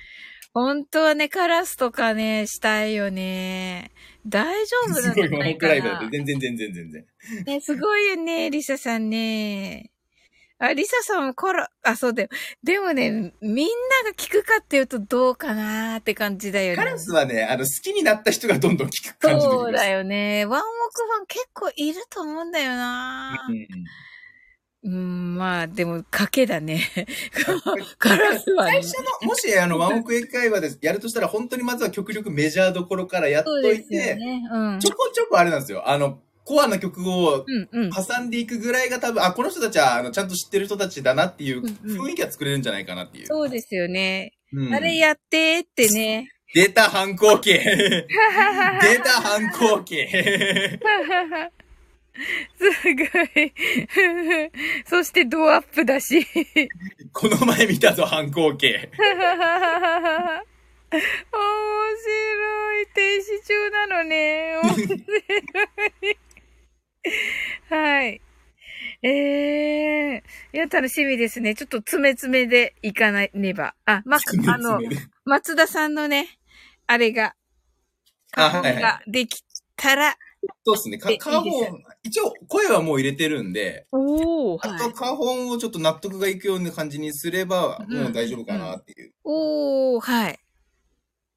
[0.53, 3.91] 本当はね、カラスとかね、したいよね。
[4.25, 6.17] 大丈夫なんすごいワンクライブだっなて。
[6.17, 7.05] 全然全然全然
[7.45, 9.91] ね、すごいよね、リサさんね。
[10.59, 12.29] あ、リサさんもカラ、あ、そうだよ。
[12.63, 13.67] でもね、みん
[14.03, 16.75] なが聞くかっていうとどうかなーって感じだよね。
[16.75, 20.45] カラスはねあの好きになった人がどんどん聞く感じでそうだよね。
[20.45, 20.67] ワンオク
[21.03, 23.67] ファン結構いると思うんだよなうん
[24.83, 26.81] うん、まあ、でも、賭けだね。
[27.99, 28.81] カラスはね最。
[28.81, 34.41] 初の、もしあの、ワンオク英会話でやるとしたら、本当にまずは極力メジャーどころからやっといて、ね。
[34.51, 34.79] うん。
[34.79, 35.87] ちょこちょこあれなんですよ。
[35.87, 37.91] あの、コアな曲をうんうん。
[37.91, 43.27] 挟んでいくぐらいが多分、あ、この人たちは、あの、ちゃんと知ってる人たちだなっていううんうん雰囲気は作れるんじゃないかなっていう。
[43.27, 44.33] そうですよね。
[44.51, 46.27] うんあれやってーってね。
[46.53, 48.07] 出た反抗期 出
[49.03, 50.05] た反抗期
[52.57, 53.03] すご
[53.41, 53.53] い。
[54.85, 56.25] そしてドアップだし。
[57.13, 58.67] この前見たぞ、反抗期。
[58.67, 58.91] 面白
[62.81, 62.87] い。
[62.93, 64.57] 停止中なのね。
[64.63, 64.99] 面白い。
[67.69, 68.21] はい。
[69.03, 71.55] ええいや、楽しみですね。
[71.55, 73.73] ちょっと詰め詰めでいかなねば。
[73.85, 74.79] あ、ま、あの、
[75.25, 76.27] 松田さんのね、
[76.87, 77.35] あれが、
[78.33, 79.43] あはいはいができ
[79.75, 80.17] たら、
[80.63, 80.97] そうですね。
[80.97, 84.93] かでカホいいですン、一応声はもう入れてるんで、おー、あとはい。
[84.93, 90.39] カホンをちょっと納得がいくような感じにすれば、うんもう大丈夫かなっていうおー、はい。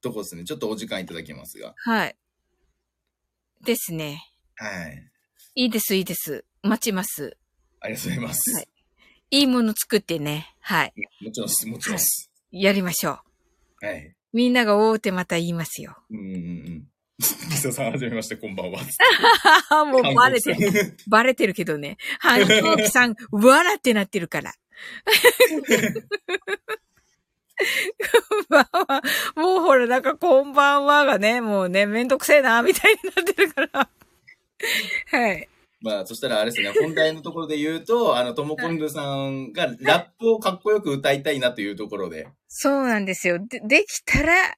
[0.00, 0.44] とこですね。
[0.44, 1.74] ちょっとお時間いただきますが。
[1.76, 2.16] はい。
[3.64, 4.22] ですね。
[4.56, 5.10] はい。
[5.54, 6.44] いいです、いいです。
[6.62, 7.36] 待ちます。
[7.80, 8.54] ありがとうございます。
[8.54, 8.68] はい
[9.30, 10.54] いいもの作ってね。
[10.60, 10.92] はい。
[11.20, 12.30] もちろんです、もちろんです。
[12.52, 13.18] やりましょ
[13.82, 13.86] う。
[13.86, 14.14] はい。
[14.32, 15.96] みんなが大手また言いますよ。
[16.08, 16.88] うんうんうん。
[17.20, 17.24] リ
[17.56, 18.80] サさん、はじめまして、こんばんは。
[19.86, 20.70] もうバレてる。
[20.72, 20.96] る。
[21.06, 21.96] バレてるけどね。
[22.18, 24.52] 反抗期さん、わらってなってるから。
[28.48, 29.02] まあま
[29.36, 33.88] あもうほら、なんかこんばんはがね、もうね、めんどくせえな、みたいになってるから。
[35.10, 35.48] はい。
[35.80, 43.38] まあ、そしたらあれですね、本題のところで言うと、あの、ともこんぬさんがラップをかっこよく歌いたいなというところで、そうなんですよ。
[43.38, 44.56] で、できたら、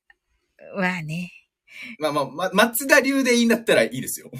[0.77, 1.33] まあね。
[1.99, 4.31] まあまあ、ま、松田流でいいんだったらいいですよ。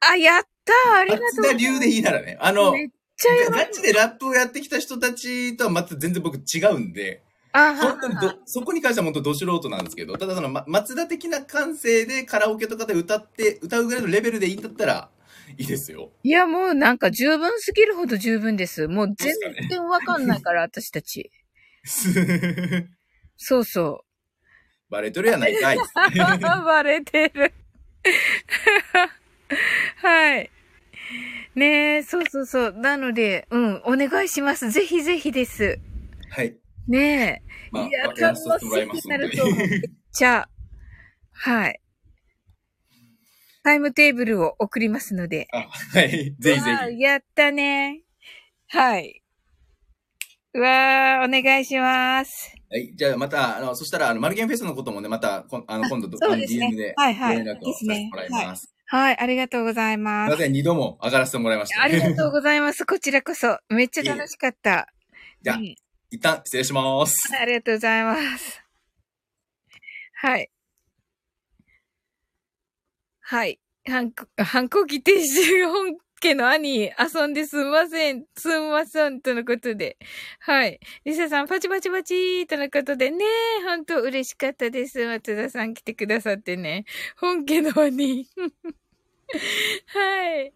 [0.00, 1.26] あ、やったーありがとう。
[1.42, 7.22] 松田流でいいならね、あの、めっちゃやガチでラップをやってきた人たちとはまた全然僕違うんで、
[7.52, 15.10] あ本当にど、そこに関しては本当ど素人なんですけど、ただその、ま、松田的な感性でカラオケとかで歌って、歌うぐらいのレベルでいいんだったら、
[15.56, 16.10] いいですよ。
[16.22, 18.88] いや、もうなんか十分すぎるほど十分です。
[18.88, 19.32] もう全
[19.68, 21.30] 然わかんないから、私たち。
[23.36, 24.04] そうそ
[24.94, 25.78] バレとるやないかい。
[26.38, 27.52] バレてる。
[30.00, 30.50] はい。
[31.56, 32.72] ねえ、そうそうそう。
[32.74, 34.70] なので、うん、お願いします。
[34.70, 35.80] ぜひぜひです。
[36.30, 36.56] はい。
[36.86, 37.42] ねえ。
[37.72, 39.42] まあ、いや、楽しみになると。
[39.42, 39.56] 思う。
[39.56, 39.80] めっ
[40.12, 40.48] ちゃ、
[41.32, 41.80] はい。
[43.64, 45.48] タイムテーブルを送りますので。
[45.52, 46.36] あ、はい。
[46.38, 47.00] ぜひぜひ。
[47.00, 48.02] やったね。
[48.68, 49.24] はい。
[50.54, 52.54] うわー、お願いします。
[52.74, 52.90] はい。
[52.92, 58.74] じゃあまた、あの、そしたら、あの、マルゲンフェスのこともね、また、こんあの、今度、そうですねあの DM で、はいはいご連絡をさせてもらいます。
[58.86, 60.30] はい、ありがとうございます。
[60.32, 61.82] ません、二度も上がらせてもらいました。
[61.82, 62.84] ありがとうございます。
[62.84, 63.58] こちらこそ。
[63.68, 64.88] めっちゃ楽しかった。
[65.40, 65.76] じゃあうん
[66.10, 67.14] 一旦、失礼します。
[67.40, 68.60] ありがとうございます。
[70.14, 70.50] はい。
[73.20, 73.60] はい。
[73.86, 75.22] 反抗、反抗期停止
[76.24, 79.98] 本家の兄、遊んですんません、すんません、とのことで。
[80.40, 80.80] はい。
[81.04, 83.26] リサさん、パチパチパチーとのことでね、
[83.66, 85.04] 本当嬉しかったです。
[85.06, 86.86] 松田さん来てくださってね。
[87.18, 88.26] 本家の兄。
[89.86, 90.54] はい。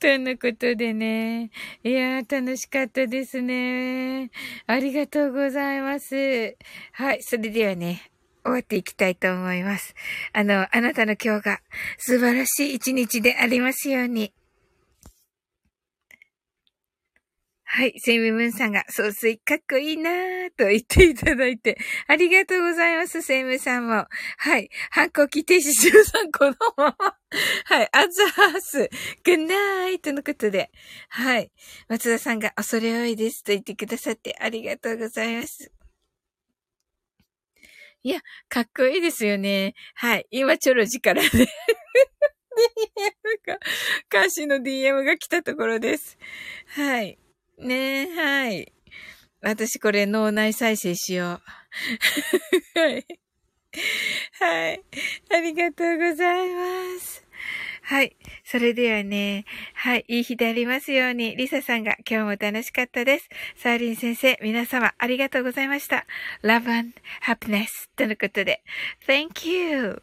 [0.00, 1.50] とのことでね。
[1.82, 4.30] いやー、楽しかったですね。
[4.66, 6.56] ありがとうございます。
[6.92, 7.22] はい。
[7.22, 8.10] それではね、
[8.44, 9.94] 終わっていきたいと思います。
[10.34, 11.60] あの、あなたの今日が
[11.96, 14.34] 素晴らしい一日でありますように。
[17.76, 18.00] はい。
[18.00, 21.76] セイムムーンさんが、総帥かっこいいなーと言っていただいて、
[22.08, 24.06] ありがとうございます、セイムーンさんも。
[24.38, 24.70] はい。
[24.90, 27.16] 反抗期停止13個のまま。
[27.66, 27.88] はい。
[27.92, 28.88] アザース、
[29.24, 30.70] グッナーイトのことで。
[31.10, 31.52] はい。
[31.88, 35.70] 松田さんが恐れ多いですと言ってくださってありがとうございます。
[38.04, 39.74] いや、かっこいいですよね。
[39.96, 40.26] はい。
[40.30, 41.28] 今、チョロジからね。
[41.28, 41.46] DM
[43.46, 43.58] が、
[44.08, 46.16] 歌詞の DM が来たところです。
[46.68, 47.18] はい。
[47.58, 48.72] ねえ、はい。
[49.40, 51.40] 私これ脳内再生しよ
[52.76, 52.78] う。
[52.78, 53.06] はい。
[54.40, 54.82] はい。
[55.30, 57.24] ありがとうございます。
[57.82, 58.16] はい。
[58.44, 60.04] それではね、はい。
[60.08, 63.28] いい日でありますように、リサさんが今日も楽しかったです。
[63.56, 66.04] サーリン先生、皆様ありがとうございました。
[66.42, 66.92] Love and
[67.22, 68.62] Happiness とのことで、
[69.06, 70.02] Thank you!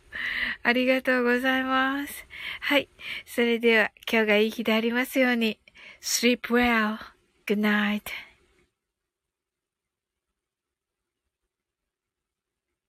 [0.63, 2.25] ありがとうございます。
[2.61, 2.89] はい。
[3.25, 5.59] それでは今日がいい日でありますように、
[6.01, 7.12] Sleep well.
[7.45, 8.13] Good night.